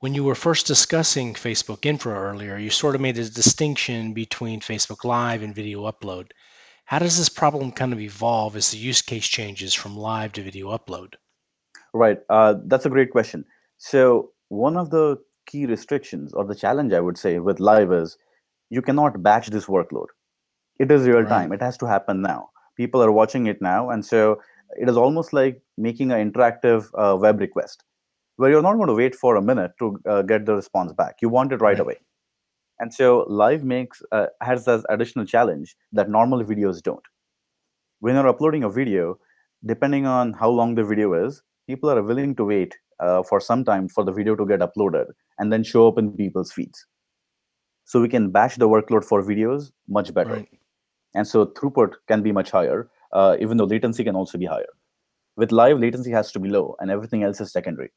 When 0.00 0.14
you 0.14 0.22
were 0.22 0.36
first 0.36 0.68
discussing 0.68 1.34
Facebook 1.34 1.84
Infra 1.84 2.14
earlier, 2.14 2.56
you 2.56 2.70
sort 2.70 2.94
of 2.94 3.00
made 3.00 3.18
a 3.18 3.28
distinction 3.28 4.12
between 4.12 4.60
Facebook 4.60 5.02
Live 5.02 5.42
and 5.42 5.52
video 5.52 5.90
upload. 5.90 6.30
How 6.84 7.00
does 7.00 7.18
this 7.18 7.28
problem 7.28 7.72
kind 7.72 7.92
of 7.92 8.00
evolve 8.00 8.54
as 8.54 8.70
the 8.70 8.78
use 8.78 9.02
case 9.02 9.26
changes 9.26 9.74
from 9.74 9.96
live 9.96 10.32
to 10.34 10.42
video 10.42 10.68
upload? 10.68 11.14
Right. 11.98 12.20
Uh, 12.28 12.54
that's 12.66 12.86
a 12.86 12.90
great 12.90 13.10
question. 13.10 13.44
So 13.78 14.30
one 14.48 14.76
of 14.76 14.90
the 14.90 15.18
key 15.46 15.66
restrictions 15.66 16.32
or 16.32 16.44
the 16.44 16.54
challenge 16.54 16.92
I 16.92 17.00
would 17.00 17.18
say 17.18 17.38
with 17.38 17.60
live 17.60 17.92
is 17.92 18.16
you 18.70 18.82
cannot 18.82 19.22
batch 19.22 19.48
this 19.48 19.66
workload. 19.66 20.06
It 20.78 20.90
is 20.90 21.06
real 21.08 21.22
Right. 21.22 21.28
time. 21.28 21.52
It 21.52 21.62
has 21.62 21.78
to 21.78 21.86
happen 21.86 22.22
now. 22.22 22.50
People 22.76 23.02
are 23.02 23.12
watching 23.12 23.46
it 23.46 23.60
now, 23.60 23.90
and 23.90 24.04
so 24.06 24.40
it 24.76 24.88
is 24.88 24.96
almost 24.96 25.32
like 25.32 25.62
making 25.76 26.12
an 26.12 26.30
interactive 26.32 26.88
uh, 27.04 27.16
web 27.16 27.40
request 27.40 27.84
where 28.36 28.50
you're 28.50 28.62
not 28.62 28.76
going 28.76 28.88
to 28.88 28.94
wait 28.94 29.14
for 29.16 29.36
a 29.36 29.42
minute 29.42 29.72
to 29.80 29.98
uh, 30.08 30.22
get 30.22 30.46
the 30.46 30.54
response 30.54 30.92
back. 30.92 31.16
You 31.22 31.28
want 31.28 31.52
it 31.52 31.56
right, 31.60 31.72
Right. 31.72 31.80
away. 31.80 31.96
And 32.80 32.94
so 32.94 33.24
live 33.28 33.64
makes 33.64 34.02
uh, 34.12 34.26
has 34.42 34.64
this 34.66 34.84
additional 34.88 35.26
challenge 35.26 35.76
that 35.92 36.08
normal 36.10 36.44
videos 36.44 36.82
don't. 36.82 37.04
When 38.00 38.14
you're 38.16 38.28
uploading 38.28 38.64
a 38.64 38.70
video, 38.70 39.18
depending 39.66 40.06
on 40.06 40.32
how 40.34 40.50
long 40.50 40.74
the 40.76 40.84
video 40.84 41.14
is, 41.26 41.42
people 41.68 41.90
are 41.90 42.02
willing 42.02 42.34
to 42.34 42.44
wait 42.44 42.76
uh, 42.98 43.22
for 43.22 43.40
some 43.40 43.64
time 43.64 43.88
for 43.88 44.04
the 44.04 44.12
video 44.12 44.34
to 44.34 44.46
get 44.46 44.60
uploaded 44.60 45.06
and 45.38 45.52
then 45.52 45.62
show 45.62 45.86
up 45.86 45.98
in 45.98 46.10
people's 46.12 46.50
feeds. 46.50 46.86
So 47.84 48.00
we 48.00 48.08
can 48.08 48.30
batch 48.30 48.56
the 48.56 48.68
workload 48.68 49.04
for 49.04 49.22
videos 49.22 49.70
much 49.88 50.12
better. 50.12 50.34
Right. 50.34 50.48
And 51.14 51.26
so 51.26 51.46
throughput 51.46 51.94
can 52.06 52.22
be 52.22 52.32
much 52.32 52.50
higher, 52.50 52.90
uh, 53.12 53.36
even 53.40 53.56
though 53.56 53.64
latency 53.64 54.04
can 54.04 54.16
also 54.16 54.38
be 54.38 54.46
higher. 54.46 54.72
With 55.36 55.52
live, 55.52 55.78
latency 55.78 56.10
has 56.10 56.32
to 56.32 56.40
be 56.40 56.48
low, 56.48 56.74
and 56.80 56.90
everything 56.90 57.22
else 57.22 57.40
is 57.40 57.52
secondary. 57.52 57.90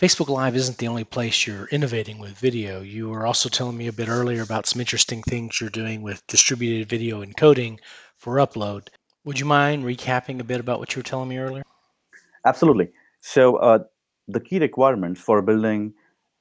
Facebook 0.00 0.28
Live 0.28 0.54
isn't 0.54 0.78
the 0.78 0.86
only 0.86 1.02
place 1.02 1.44
you're 1.46 1.66
innovating 1.72 2.20
with 2.20 2.38
video. 2.38 2.80
You 2.80 3.08
were 3.08 3.26
also 3.26 3.48
telling 3.48 3.76
me 3.76 3.88
a 3.88 3.92
bit 3.92 4.08
earlier 4.08 4.42
about 4.42 4.66
some 4.66 4.80
interesting 4.80 5.22
things 5.24 5.60
you're 5.60 5.70
doing 5.70 6.02
with 6.02 6.24
distributed 6.28 6.88
video 6.88 7.24
encoding 7.24 7.80
for 8.16 8.36
upload. 8.36 8.88
Would 9.24 9.40
you 9.40 9.46
mind 9.46 9.84
recapping 9.84 10.38
a 10.38 10.44
bit 10.44 10.60
about 10.60 10.78
what 10.78 10.94
you 10.94 11.00
were 11.00 11.04
telling 11.04 11.28
me 11.28 11.38
earlier? 11.38 11.64
Absolutely. 12.46 12.90
So, 13.20 13.56
uh, 13.56 13.80
the 14.26 14.40
key 14.40 14.58
requirements 14.58 15.20
for 15.20 15.42
building 15.42 15.94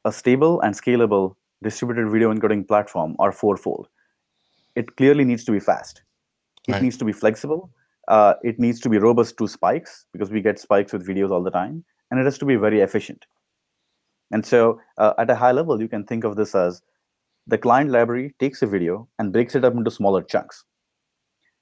a 0.05 0.11
stable 0.11 0.61
and 0.61 0.75
scalable 0.75 1.35
distributed 1.63 2.09
video 2.11 2.33
encoding 2.33 2.67
platform 2.67 3.15
are 3.19 3.31
fourfold. 3.31 3.87
It 4.75 4.95
clearly 4.95 5.23
needs 5.23 5.43
to 5.45 5.51
be 5.51 5.59
fast. 5.59 6.03
It 6.67 6.73
Right. 6.73 6.81
needs 6.83 6.97
to 6.97 7.05
be 7.05 7.13
flexible. 7.13 7.71
Uh, 8.07 8.35
it 8.43 8.59
needs 8.59 8.79
to 8.81 8.89
be 8.89 8.99
robust 8.99 9.37
to 9.37 9.47
spikes 9.47 10.05
because 10.13 10.31
we 10.31 10.41
get 10.41 10.59
spikes 10.59 10.93
with 10.93 11.05
videos 11.07 11.31
all 11.31 11.43
the 11.43 11.51
time, 11.51 11.83
and 12.11 12.19
it 12.19 12.23
has 12.25 12.37
to 12.37 12.45
be 12.45 12.55
very 12.55 12.81
efficient. 12.81 13.25
And 14.31 14.45
so, 14.45 14.79
uh, 14.97 15.13
at 15.17 15.29
a 15.29 15.35
high 15.35 15.51
level, 15.51 15.81
you 15.81 15.87
can 15.87 16.05
think 16.05 16.23
of 16.23 16.35
this 16.35 16.53
as 16.55 16.81
the 17.47 17.57
client 17.57 17.89
library 17.89 18.35
takes 18.39 18.61
a 18.61 18.67
video 18.67 19.07
and 19.19 19.31
breaks 19.33 19.55
it 19.55 19.63
up 19.65 19.73
into 19.73 19.89
smaller 19.89 20.21
chunks. 20.21 20.65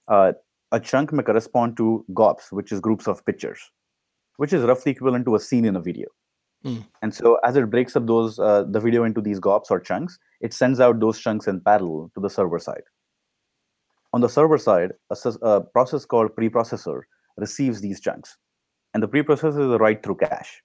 Uh, 0.07 0.33
a 0.71 0.79
chunk 0.79 1.13
may 1.13 1.23
correspond 1.23 1.77
to 1.77 2.03
GOPs, 2.13 2.51
which 2.51 2.71
is 2.71 2.79
groups 2.79 3.07
of 3.07 3.23
pictures, 3.25 3.71
which 4.37 4.53
is 4.53 4.63
roughly 4.63 4.91
equivalent 4.91 5.25
to 5.25 5.35
a 5.35 5.39
scene 5.39 5.65
in 5.65 5.75
a 5.75 5.81
video. 5.81 6.07
Mm. 6.65 6.85
And 7.01 7.13
so, 7.13 7.37
as 7.43 7.55
it 7.55 7.69
breaks 7.69 7.95
up 7.95 8.07
those 8.07 8.39
uh, 8.39 8.63
the 8.67 8.79
video 8.79 9.03
into 9.03 9.21
these 9.21 9.39
GOPs 9.39 9.69
or 9.69 9.79
chunks, 9.79 10.17
it 10.41 10.53
sends 10.53 10.79
out 10.79 10.99
those 10.99 11.19
chunks 11.19 11.47
in 11.47 11.61
parallel 11.61 12.11
to 12.15 12.21
the 12.21 12.29
server 12.29 12.59
side. 12.59 12.83
On 14.13 14.21
the 14.21 14.29
server 14.29 14.57
side, 14.57 14.93
a, 15.11 15.15
a 15.41 15.61
process 15.61 16.05
called 16.05 16.35
preprocessor 16.35 17.01
receives 17.37 17.81
these 17.81 17.99
chunks, 17.99 18.37
and 18.93 19.03
the 19.03 19.07
preprocessor 19.07 19.67
is 19.67 19.71
a 19.71 19.77
write 19.77 20.01
through 20.01 20.15
cache. 20.15 20.63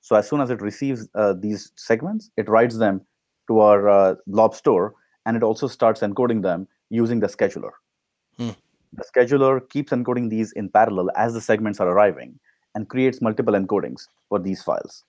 So 0.00 0.14
as 0.14 0.28
soon 0.28 0.40
as 0.40 0.50
it 0.50 0.60
receives 0.62 1.08
uh, 1.14 1.34
these 1.38 1.72
segments, 1.76 2.30
it 2.36 2.48
writes 2.48 2.78
them 2.78 3.00
to 3.48 3.60
our 3.60 3.88
uh, 3.88 4.14
blob 4.26 4.54
store, 4.54 4.94
and 5.26 5.36
it 5.36 5.42
also 5.42 5.66
starts 5.66 6.00
encoding 6.00 6.42
them 6.42 6.68
using 6.90 7.20
the 7.20 7.26
scheduler. 7.26 7.72
Hmm. 8.36 8.50
The 8.92 9.04
scheduler 9.04 9.68
keeps 9.68 9.92
encoding 9.92 10.30
these 10.30 10.52
in 10.52 10.68
parallel 10.68 11.10
as 11.16 11.34
the 11.34 11.40
segments 11.40 11.80
are 11.80 11.88
arriving, 11.88 12.38
and 12.74 12.88
creates 12.88 13.20
multiple 13.20 13.54
encodings 13.54 14.08
for 14.28 14.38
these 14.38 14.62
files. 14.62 15.04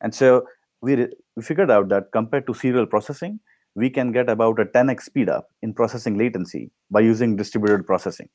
And 0.00 0.14
so 0.14 0.46
we, 0.82 1.08
we 1.36 1.42
figured 1.42 1.70
out 1.70 1.88
that 1.88 2.12
compared 2.12 2.46
to 2.46 2.54
serial 2.54 2.86
processing, 2.86 3.40
we 3.74 3.90
can 3.90 4.12
get 4.12 4.28
about 4.28 4.60
a 4.60 4.64
10x 4.66 5.02
speed 5.02 5.28
up 5.28 5.48
in 5.62 5.74
processing 5.74 6.16
latency 6.16 6.70
by 6.90 7.00
using 7.00 7.36
distributed 7.36 7.86
processing. 7.86 8.28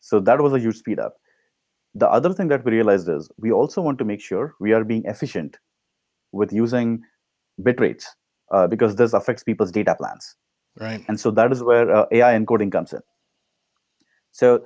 So 0.00 0.20
that 0.20 0.40
was 0.40 0.52
a 0.52 0.58
huge 0.58 0.76
speed 0.76 0.98
up. 0.98 1.14
The 1.94 2.08
other 2.08 2.32
thing 2.32 2.48
that 2.48 2.64
we 2.64 2.72
realized 2.72 3.08
is 3.08 3.30
we 3.38 3.52
also 3.52 3.80
want 3.80 3.98
to 3.98 4.04
make 4.04 4.20
sure 4.20 4.54
we 4.60 4.72
are 4.72 4.84
being 4.84 5.04
efficient 5.06 5.56
with 6.32 6.52
using 6.52 7.02
bit 7.62 7.80
rates 7.80 8.14
uh, 8.52 8.66
because 8.66 8.96
this 8.96 9.12
affects 9.12 9.42
people's 9.42 9.70
data 9.70 9.94
plans. 9.94 10.36
Right. 10.78 11.04
And 11.08 11.18
so 11.18 11.30
that 11.30 11.52
is 11.52 11.62
where 11.62 11.90
uh, 11.90 12.06
AI 12.10 12.36
encoding 12.36 12.72
comes 12.72 12.92
in. 12.92 13.00
So 14.32 14.64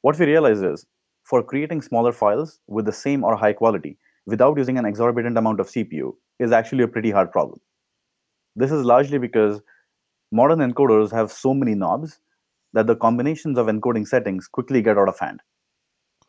what 0.00 0.18
we 0.18 0.26
realize 0.26 0.62
is 0.62 0.86
for 1.22 1.42
creating 1.42 1.82
smaller 1.82 2.12
files 2.12 2.60
with 2.66 2.84
the 2.84 2.92
same 2.92 3.24
or 3.24 3.36
high 3.36 3.52
quality 3.52 3.98
without 4.26 4.56
using 4.56 4.78
an 4.78 4.84
exorbitant 4.84 5.38
amount 5.38 5.60
of 5.60 5.68
CPU 5.68 6.14
is 6.38 6.52
actually 6.52 6.84
a 6.84 6.88
pretty 6.88 7.10
hard 7.10 7.30
problem. 7.30 7.60
This 8.56 8.70
is 8.70 8.84
largely 8.84 9.18
because 9.18 9.60
modern 10.30 10.58
encoders 10.58 11.10
have 11.12 11.32
so 11.32 11.54
many 11.54 11.74
knobs 11.74 12.20
that 12.72 12.86
the 12.86 12.96
combinations 12.96 13.58
of 13.58 13.66
encoding 13.66 14.06
settings 14.06 14.48
quickly 14.48 14.82
get 14.82 14.98
out 14.98 15.08
of 15.08 15.18
hand. 15.18 15.40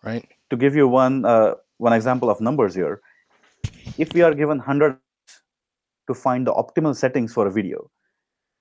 Right. 0.03 0.27
To 0.49 0.57
give 0.57 0.75
you 0.75 0.87
one 0.87 1.25
uh, 1.25 1.55
one 1.77 1.93
example 1.93 2.29
of 2.29 2.41
numbers 2.41 2.75
here, 2.75 3.01
if 3.97 4.13
we 4.13 4.21
are 4.21 4.33
given 4.33 4.57
100 4.57 4.97
to 6.07 6.13
find 6.13 6.45
the 6.45 6.53
optimal 6.53 6.95
settings 6.95 7.33
for 7.33 7.47
a 7.47 7.51
video, 7.51 7.89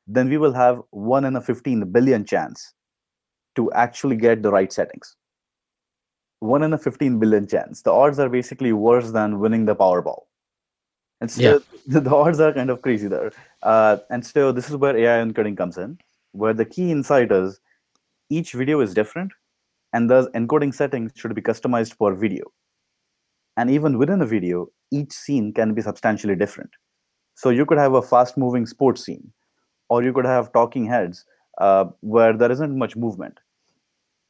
then 0.07 0.29
we 0.29 0.37
will 0.37 0.53
have 0.53 0.81
1 0.90 1.25
in 1.25 1.37
a 1.37 1.40
15 1.40 1.90
billion 1.92 2.25
chance 2.25 2.75
to 3.57 3.71
actually 3.73 4.16
get 4.16 4.42
the 4.42 4.51
right 4.51 4.73
settings. 4.73 5.16
1 6.42 6.62
in 6.64 6.72
a 6.72 6.78
15 6.78 7.18
billion 7.18 7.46
chance. 7.46 7.83
The 7.83 7.92
odds 7.92 8.18
are 8.18 8.28
basically 8.28 8.72
worse 8.72 9.12
than 9.12 9.38
winning 9.38 9.64
the 9.64 9.76
Powerball. 9.76 10.22
And 11.20 11.31
so 11.31 11.42
Yeah. 11.87 12.00
the, 12.00 12.11
odds 12.11 12.40
are 12.40 12.52
kind 12.52 12.68
of 12.68 12.83
crazy 12.83 13.09
there. 13.09 13.33
Uh, 13.62 13.98
and 14.11 14.26
so 14.26 14.50
this 14.50 14.68
is 14.68 14.76
where 14.76 14.96
AI 14.96 15.24
encoding 15.24 15.57
comes 15.57 15.78
in, 15.78 15.98
where 16.33 16.52
the 16.52 16.64
key 16.64 16.90
insight 16.90 17.31
is 17.31 17.61
each 18.28 18.52
video 18.52 18.81
is 18.81 18.92
different, 18.92 19.33
and 19.92 20.11
thus 20.11 20.26
encoding 20.35 20.74
settings 20.74 21.12
should 21.14 21.35
be 21.35 21.42
customized 21.42 21.96
per 21.98 22.14
video. 22.14 22.44
And 23.57 23.70
even 23.70 23.98
within 23.98 24.22
a 24.22 24.26
video, 24.26 24.68
each 24.90 25.12
scene 25.12 25.52
can 25.52 25.74
be 25.74 25.83
substantially 25.83 26.35
different. 26.35 26.70
So 27.35 27.50
you 27.50 27.66
could 27.66 27.78
have 27.78 27.94
a 27.94 28.02
fast 28.02 28.37
moving 28.37 28.66
sports 28.66 29.05
scene, 29.05 29.33
or 29.88 30.02
you 30.02 30.12
could 30.12 30.24
have 30.24 30.52
talking 30.52 30.87
heads 30.87 31.24
uh, 31.59 31.85
where 32.00 32.33
there 32.33 32.50
isn't 32.50 32.76
much 32.76 32.96
movement, 32.96 33.38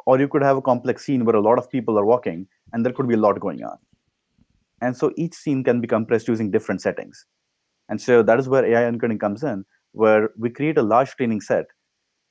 or 0.07 0.19
you 0.19 0.29
could 0.29 0.43
have 0.43 0.57
a 0.57 0.63
complex 0.63 1.05
scene 1.05 1.25
where 1.25 1.37
a 1.37 1.41
lot 1.41 1.59
of 1.59 1.71
people 1.71 1.99
are 1.99 2.05
walking 2.05 2.47
and 2.73 2.85
there 2.85 2.93
could 2.93 3.09
be 3.09 3.15
a 3.15 3.19
lot 3.19 3.39
going 3.41 3.63
on. 3.63 3.79
And 4.81 4.97
so 4.97 5.13
each 5.17 5.35
scene 5.35 5.63
can 5.63 5.81
be 5.81 5.87
compressed 5.87 6.29
using 6.29 6.51
different 6.51 6.83
settings. 6.83 7.25
And 7.89 8.01
so 8.01 8.23
that 8.23 8.39
is 8.39 8.49
where 8.49 8.65
AI 8.65 8.91
encoding 8.91 9.21
comes 9.21 9.43
in, 9.45 9.65
where 9.93 10.31
we 10.37 10.51
create 10.51 10.79
a 10.79 10.83
large 10.83 11.11
training 11.17 11.41
set 11.41 11.67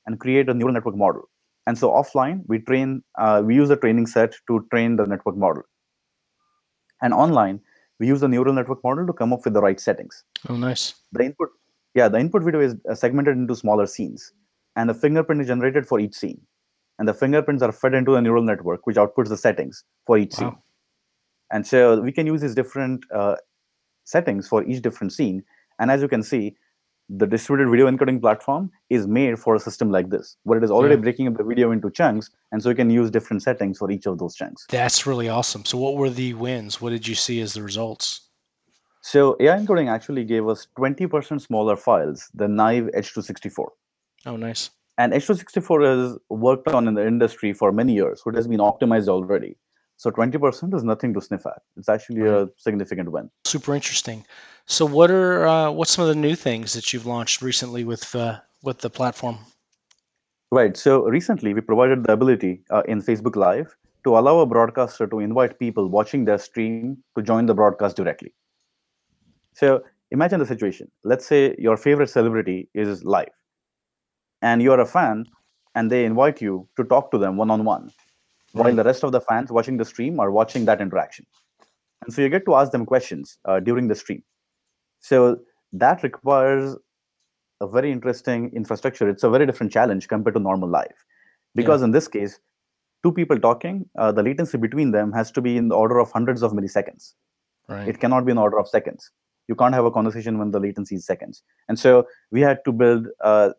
and 0.05 0.19
create 0.19 0.49
a 0.49 0.53
neural 0.53 0.73
network 0.73 0.95
model. 0.95 1.29
And 1.67 1.77
so 1.77 1.89
offline, 1.91 2.41
we 2.47 2.59
train, 2.59 3.03
uh, 3.17 3.41
we 3.45 3.55
use 3.55 3.69
a 3.69 3.77
training 3.77 4.07
set 4.07 4.35
to 4.47 4.65
train 4.71 4.95
the 4.95 5.05
network 5.05 5.37
model. 5.37 5.63
And 7.01 7.13
online, 7.13 7.61
we 7.99 8.07
use 8.07 8.19
the 8.19 8.27
neural 8.27 8.53
network 8.53 8.83
model 8.83 9.05
to 9.05 9.13
come 9.13 9.31
up 9.31 9.45
with 9.45 9.53
the 9.53 9.61
right 9.61 9.79
settings. 9.79 10.23
Oh, 10.49 10.55
nice. 10.55 10.95
The 11.11 11.25
input, 11.25 11.49
yeah, 11.93 12.07
the 12.07 12.17
input 12.17 12.43
video 12.43 12.61
is 12.61 12.75
segmented 12.99 13.37
into 13.37 13.55
smaller 13.55 13.85
scenes, 13.85 14.33
and 14.75 14.89
a 14.89 14.93
fingerprint 14.93 15.41
is 15.41 15.47
generated 15.47 15.87
for 15.87 15.99
each 15.99 16.15
scene. 16.15 16.41
And 16.99 17.07
the 17.07 17.13
fingerprints 17.13 17.63
are 17.63 17.71
fed 17.71 17.93
into 17.93 18.15
a 18.15 18.21
neural 18.21 18.43
network, 18.43 18.85
which 18.85 18.97
outputs 18.97 19.29
the 19.29 19.37
settings 19.37 19.83
for 20.05 20.17
each 20.17 20.33
scene. 20.33 20.55
And 21.51 21.65
so 21.65 21.99
we 22.01 22.11
can 22.11 22.27
use 22.27 22.41
these 22.41 22.55
different 22.55 23.03
uh, 23.13 23.35
settings 24.03 24.47
for 24.47 24.63
each 24.63 24.81
different 24.81 25.11
scene. 25.13 25.43
And 25.79 25.89
as 25.91 26.01
you 26.01 26.07
can 26.07 26.23
see, 26.23 26.55
the 27.09 27.25
distributed 27.27 27.69
video 27.69 27.89
encoding 27.91 28.21
platform 28.21 28.71
is 28.89 29.05
made 29.05 29.37
for 29.37 29.55
a 29.55 29.59
system 29.59 29.91
like 29.91 30.09
this, 30.09 30.37
where 30.43 30.57
it 30.57 30.63
is 30.63 30.71
already 30.71 30.95
Yeah. 30.95 31.01
breaking 31.01 31.27
up 31.27 31.35
the 31.35 31.43
video 31.43 31.71
into 31.71 31.89
chunks, 31.91 32.29
and 32.51 32.63
so 32.63 32.69
you 32.69 32.75
can 32.75 32.89
use 32.89 33.09
different 33.11 33.43
settings 33.43 33.79
for 33.79 33.91
each 33.91 34.05
of 34.05 34.17
those 34.17 34.33
chunks. 34.35 34.65
That's 34.69 35.05
really 35.05 35.27
awesome. 35.27 35.65
So, 35.65 35.77
what 35.77 35.97
were 35.97 36.09
the 36.09 36.33
wins? 36.35 36.79
What 36.79 36.91
did 36.91 37.05
you 37.05 37.15
see 37.15 37.41
as 37.41 37.53
the 37.53 37.63
results? 37.63 38.29
So 39.01 39.35
AI 39.39 39.57
encoding 39.57 39.89
actually 39.89 40.23
gave 40.23 40.47
us 40.47 40.67
20% 40.77 41.41
smaller 41.41 41.75
files 41.75 42.29
than 42.35 42.55
naive 42.55 42.87
H264. 42.95 43.65
Oh, 44.27 44.35
nice. 44.37 44.69
And 44.97 45.13
H264 45.13 46.13
is 46.13 46.17
worked 46.29 46.67
on 46.67 46.87
in 46.87 46.93
the 46.93 47.05
industry 47.05 47.53
for 47.53 47.71
many 47.71 47.93
years, 47.93 48.21
so 48.23 48.29
it 48.29 48.35
has 48.35 48.47
been 48.47 48.59
optimized 48.59 49.07
already. 49.07 49.57
So 49.97 50.09
20% 50.09 50.73
is 50.73 50.83
nothing 50.83 51.13
to 51.13 51.21
sniff 51.21 51.45
at. 51.45 51.61
It's 51.77 51.87
actually 51.87 52.27
a 52.27 52.47
significant 52.57 53.11
win. 53.11 53.29
Super 53.45 53.75
interesting. 53.75 54.25
So, 54.65 54.85
what 54.85 55.11
are 55.11 55.47
uh, 55.47 55.71
what's 55.71 55.91
some 55.91 56.03
of 56.03 56.09
the 56.09 56.15
new 56.15 56.35
things 56.35 56.73
that 56.73 56.91
you've 56.91 57.05
launched 57.05 57.41
recently 57.41 57.83
with 57.83 58.15
uh, 58.15 58.39
with 58.63 58.79
the 58.79 58.89
platform? 58.89 59.37
Right. 60.51 60.75
So 60.75 61.03
recently, 61.03 61.53
we 61.53 61.61
provided 61.61 62.03
the 62.03 62.11
ability 62.11 62.63
uh, 62.71 62.83
in 62.87 63.01
Facebook 63.01 63.35
Live 63.37 63.75
to 64.03 64.17
allow 64.17 64.39
a 64.39 64.45
broadcaster 64.45 65.07
to 65.07 65.19
invite 65.19 65.59
people 65.59 65.87
watching 65.87 66.25
their 66.25 66.37
stream 66.37 66.97
to 67.15 67.23
join 67.23 67.45
the 67.45 67.53
broadcast 67.53 67.95
directly. 67.95 68.33
So 69.53 69.83
imagine 70.11 70.39
the 70.39 70.45
situation. 70.45 70.91
Let's 71.03 71.25
say 71.25 71.55
your 71.57 71.77
favorite 71.77 72.09
celebrity 72.09 72.69
is 72.73 73.03
live, 73.03 73.31
and 74.41 74.61
you're 74.61 74.79
a 74.79 74.85
fan, 74.85 75.25
and 75.75 75.91
they 75.91 76.05
invite 76.05 76.41
you 76.41 76.67
to 76.77 76.83
talk 76.83 77.11
to 77.11 77.17
them 77.17 77.37
one 77.37 77.49
on 77.49 77.63
one, 77.63 77.91
while 78.53 78.73
the 78.73 78.83
rest 78.83 79.03
of 79.03 79.11
the 79.11 79.21
fans 79.21 79.51
watching 79.51 79.77
the 79.77 79.85
stream 79.85 80.19
are 80.19 80.31
watching 80.31 80.65
that 80.65 80.81
interaction. 80.81 81.25
And 82.03 82.13
so 82.13 82.21
you 82.21 82.29
get 82.29 82.45
to 82.45 82.55
ask 82.55 82.71
them 82.71 82.85
questions 82.85 83.37
uh, 83.45 83.59
during 83.59 83.87
the 83.87 83.95
stream. 83.95 84.23
So 84.99 85.39
that 85.73 86.03
requires 86.03 86.75
a 87.61 87.67
very 87.67 87.91
interesting 87.91 88.51
infrastructure. 88.53 89.07
It's 89.07 89.23
a 89.23 89.29
very 89.29 89.45
different 89.45 89.71
challenge 89.71 90.07
compared 90.07 90.33
to 90.35 90.39
normal 90.39 90.67
live. 90.67 91.05
Because 91.53 91.81
in 91.81 91.91
this 91.91 92.07
case, 92.07 92.39
two 93.03 93.11
people 93.11 93.39
talking, 93.39 93.87
uh, 93.97 94.11
the 94.11 94.23
latency 94.23 94.57
between 94.57 94.91
them 94.91 95.11
has 95.11 95.31
to 95.31 95.41
be 95.41 95.57
in 95.57 95.67
the 95.67 95.75
order 95.75 95.99
of 95.99 96.11
hundreds 96.11 96.41
of 96.41 96.53
milliseconds. 96.53 97.13
Right. 97.69 97.87
It 97.87 97.99
cannot 97.99 98.25
be 98.25 98.31
in 98.31 98.37
the 98.37 98.41
order 98.41 98.59
of 98.59 98.67
seconds. 98.67 99.11
You 99.47 99.55
can't 99.55 99.73
have 99.73 99.85
a 99.85 99.91
conversation 99.91 100.39
when 100.39 100.51
the 100.51 100.59
latency 100.59 100.95
is 100.95 101.05
seconds. 101.05 101.43
And 101.67 101.77
so 101.77 102.07
we 102.31 102.41
had 102.41 102.63
to 102.65 102.71
build 102.71 103.07
uh, 103.21 103.51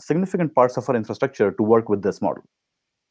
significant 0.00 0.54
parts 0.54 0.76
of 0.76 0.88
our 0.88 0.96
infrastructure 0.96 1.50
to 1.52 1.62
work 1.62 1.88
with 1.88 2.02
this 2.02 2.20
model. 2.20 2.42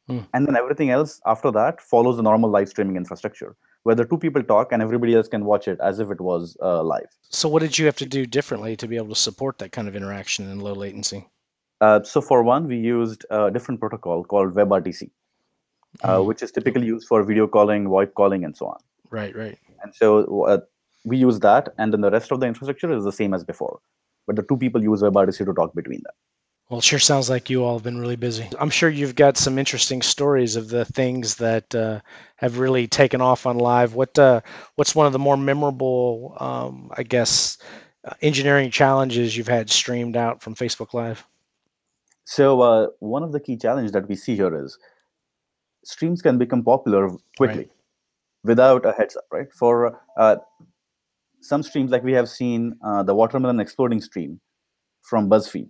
Hmm. 0.07 0.19
And 0.33 0.47
then 0.47 0.55
everything 0.55 0.89
else 0.89 1.19
after 1.25 1.51
that 1.51 1.81
follows 1.81 2.17
the 2.17 2.23
normal 2.23 2.49
live 2.49 2.69
streaming 2.69 2.95
infrastructure, 2.95 3.55
where 3.83 3.95
the 3.95 4.05
two 4.05 4.17
people 4.17 4.41
talk 4.41 4.71
and 4.71 4.81
everybody 4.81 5.15
else 5.15 5.27
can 5.27 5.43
watch 5.43 5.67
it 5.67 5.79
as 5.81 5.99
if 5.99 6.09
it 6.11 6.21
was 6.21 6.55
uh, 6.61 6.81
live. 6.81 7.09
So, 7.29 7.49
what 7.49 7.61
did 7.61 7.77
you 7.77 7.85
have 7.85 7.97
to 7.97 8.05
do 8.05 8.25
differently 8.25 8.77
to 8.77 8.87
be 8.87 8.95
able 8.95 9.09
to 9.09 9.15
support 9.15 9.57
that 9.57 9.73
kind 9.73 9.87
of 9.87 9.95
interaction 9.95 10.49
and 10.49 10.61
low 10.61 10.73
latency? 10.73 11.27
Uh, 11.81 12.01
so 12.03 12.21
for 12.21 12.41
one, 12.41 12.67
we 12.67 12.77
used 12.77 13.25
a 13.29 13.51
different 13.51 13.79
protocol 13.79 14.23
called 14.23 14.53
WebRTC. 14.55 15.11
uh, 16.03 16.21
which 16.23 16.43
is 16.43 16.51
typically 16.51 16.85
used 16.85 17.07
for 17.07 17.23
video 17.23 17.47
calling, 17.47 17.85
VoIP 17.85 18.13
calling, 18.13 18.43
and 18.43 18.55
so 18.55 18.67
on. 18.67 18.77
Right, 19.09 19.35
right. 19.35 19.57
And 19.83 19.93
so 19.95 20.43
uh, 20.45 20.59
we 21.05 21.17
use 21.17 21.39
that, 21.39 21.69
and 21.77 21.93
then 21.93 22.01
the 22.01 22.11
rest 22.11 22.31
of 22.31 22.39
the 22.39 22.45
infrastructure 22.45 22.91
is 22.91 23.03
the 23.03 23.11
same 23.11 23.33
as 23.33 23.43
before. 23.43 23.79
But 24.25 24.35
the 24.35 24.43
two 24.43 24.57
people 24.57 24.83
use 24.83 25.01
WebRTC 25.01 25.45
to 25.45 25.53
talk 25.53 25.73
between 25.73 26.01
them. 26.03 26.13
Well, 26.69 26.79
it 26.79 26.83
sure 26.83 26.99
sounds 26.99 27.29
like 27.29 27.49
you 27.49 27.63
all 27.63 27.77
have 27.77 27.83
been 27.83 27.97
really 27.97 28.17
busy. 28.17 28.45
I'm 28.59 28.69
sure 28.69 28.89
you've 28.89 29.15
got 29.15 29.37
some 29.37 29.57
interesting 29.57 30.01
stories 30.01 30.57
of 30.57 30.67
the 30.67 30.83
things 30.83 31.35
that 31.35 31.73
uh, 31.73 32.01
have 32.35 32.59
really 32.59 32.87
taken 32.87 33.21
off 33.21 33.45
on 33.45 33.57
live. 33.57 33.93
What 33.93 34.19
uh, 34.19 34.41
what's 34.75 34.93
one 34.93 35.07
of 35.07 35.13
the 35.13 35.19
more 35.19 35.37
memorable, 35.37 36.35
um, 36.41 36.91
I 36.97 37.03
guess, 37.03 37.57
uh, 38.03 38.15
engineering 38.21 38.69
challenges 38.69 39.37
you've 39.37 39.47
had 39.47 39.69
streamed 39.69 40.17
out 40.17 40.41
from 40.41 40.55
Facebook 40.55 40.93
Live? 40.93 41.25
So 42.25 42.59
uh, 42.59 42.87
one 42.99 43.23
of 43.23 43.31
the 43.31 43.39
key 43.39 43.55
challenges 43.55 43.93
that 43.93 44.09
we 44.09 44.17
see 44.17 44.35
here 44.35 44.53
is 44.65 44.77
streams 45.85 46.21
can 46.21 46.37
become 46.37 46.65
popular 46.65 47.09
quickly 47.37 47.57
right. 47.57 47.71
without 48.43 48.85
a 48.85 48.91
heads 48.91 49.15
up, 49.15 49.23
right? 49.31 49.47
For 49.53 50.01
uh, 50.17 50.35
some 51.39 51.63
streams, 51.63 51.91
like 51.91 52.03
we 52.03 52.11
have 52.11 52.27
seen 52.27 52.75
uh, 52.83 53.03
the 53.03 53.15
watermelon 53.15 53.61
exploding 53.61 54.01
stream 54.01 54.41
from 55.01 55.29
BuzzFeed 55.29 55.69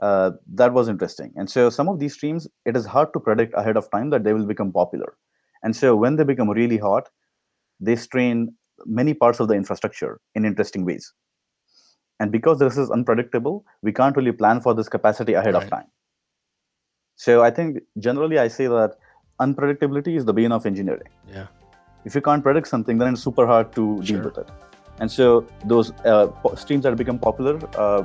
uh, 0.00 0.30
that 0.54 0.72
was 0.72 0.88
interesting. 0.88 1.32
And 1.36 1.48
so 1.50 1.70
some 1.70 1.88
of 1.88 1.98
these 1.98 2.14
streams, 2.14 2.48
it 2.64 2.76
is 2.76 2.86
hard 2.86 3.12
to 3.12 3.20
predict 3.20 3.54
ahead 3.56 3.76
of 3.76 3.90
time 3.90 4.10
that 4.10 4.24
they 4.24 4.32
will 4.32 4.46
become 4.46 4.72
popular. 4.72 5.16
And 5.62 5.76
so 5.76 5.94
when 5.94 6.16
they 6.16 6.24
become 6.24 6.48
really 6.48 6.78
hot, 6.78 7.08
they 7.80 7.96
strain 7.96 8.54
many 8.86 9.14
parts 9.14 9.40
of 9.40 9.48
the 9.48 9.54
infrastructure 9.54 10.20
in 10.34 10.44
interesting 10.44 10.84
ways. 10.84 11.12
And 12.18 12.32
because 12.32 12.58
this 12.58 12.76
is 12.76 12.90
unpredictable, 12.90 13.64
we 13.82 13.92
can't 13.92 14.16
really 14.16 14.32
plan 14.32 14.60
for 14.60 14.74
this 14.74 14.88
capacity 14.88 15.34
ahead 15.34 15.54
right. 15.54 15.62
of 15.62 15.70
time. 15.70 15.86
So 17.16 17.42
I 17.42 17.50
think 17.50 17.78
generally 17.98 18.38
I 18.38 18.48
say 18.48 18.66
that 18.66 18.96
unpredictability 19.40 20.16
is 20.16 20.24
the 20.24 20.32
bane 20.32 20.52
of 20.52 20.66
engineering. 20.66 21.08
Yeah. 21.28 21.46
If 22.04 22.14
you 22.14 22.22
can't 22.22 22.42
predict 22.42 22.68
something, 22.68 22.98
then 22.98 23.12
it's 23.12 23.22
super 23.22 23.46
hard 23.46 23.72
to 23.74 24.02
sure. 24.02 24.16
deal 24.16 24.24
with 24.24 24.38
it. 24.38 24.48
And 25.00 25.10
so 25.10 25.46
those 25.64 25.92
uh, 26.04 26.28
streams 26.56 26.84
that 26.84 26.96
become 26.96 27.18
popular, 27.18 27.58
uh, 27.76 28.04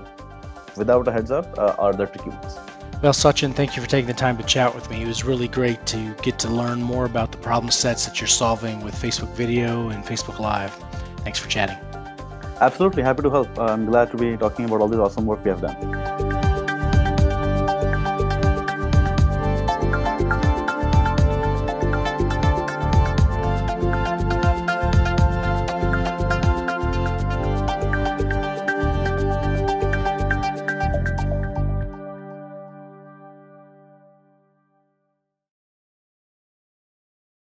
without 0.77 1.07
a 1.07 1.11
heads 1.11 1.31
up 1.31 1.57
uh, 1.57 1.75
are 1.77 1.93
the 1.93 2.05
tricky 2.05 2.29
ones. 2.29 2.57
Well, 3.01 3.13
Sachin, 3.13 3.53
thank 3.53 3.75
you 3.75 3.81
for 3.81 3.89
taking 3.89 4.07
the 4.07 4.13
time 4.13 4.37
to 4.37 4.43
chat 4.43 4.73
with 4.73 4.89
me. 4.89 5.03
It 5.03 5.07
was 5.07 5.23
really 5.23 5.47
great 5.47 5.85
to 5.87 6.13
get 6.23 6.39
to 6.39 6.49
learn 6.49 6.81
more 6.81 7.05
about 7.05 7.31
the 7.31 7.37
problem 7.37 7.69
sets 7.69 8.05
that 8.05 8.19
you're 8.21 8.27
solving 8.27 8.83
with 8.83 8.95
Facebook 8.95 9.29
Video 9.33 9.89
and 9.89 10.03
Facebook 10.03 10.39
Live. 10.39 10.73
Thanks 11.17 11.37
for 11.37 11.49
chatting. 11.49 11.77
Absolutely, 12.61 13.03
happy 13.03 13.21
to 13.23 13.29
help. 13.29 13.59
I'm 13.59 13.85
glad 13.85 14.11
to 14.11 14.17
be 14.17 14.37
talking 14.37 14.65
about 14.65 14.79
all 14.81 14.87
this 14.87 14.99
awesome 14.99 15.25
work 15.25 15.43
we 15.43 15.49
have 15.49 15.61
done. 15.61 16.04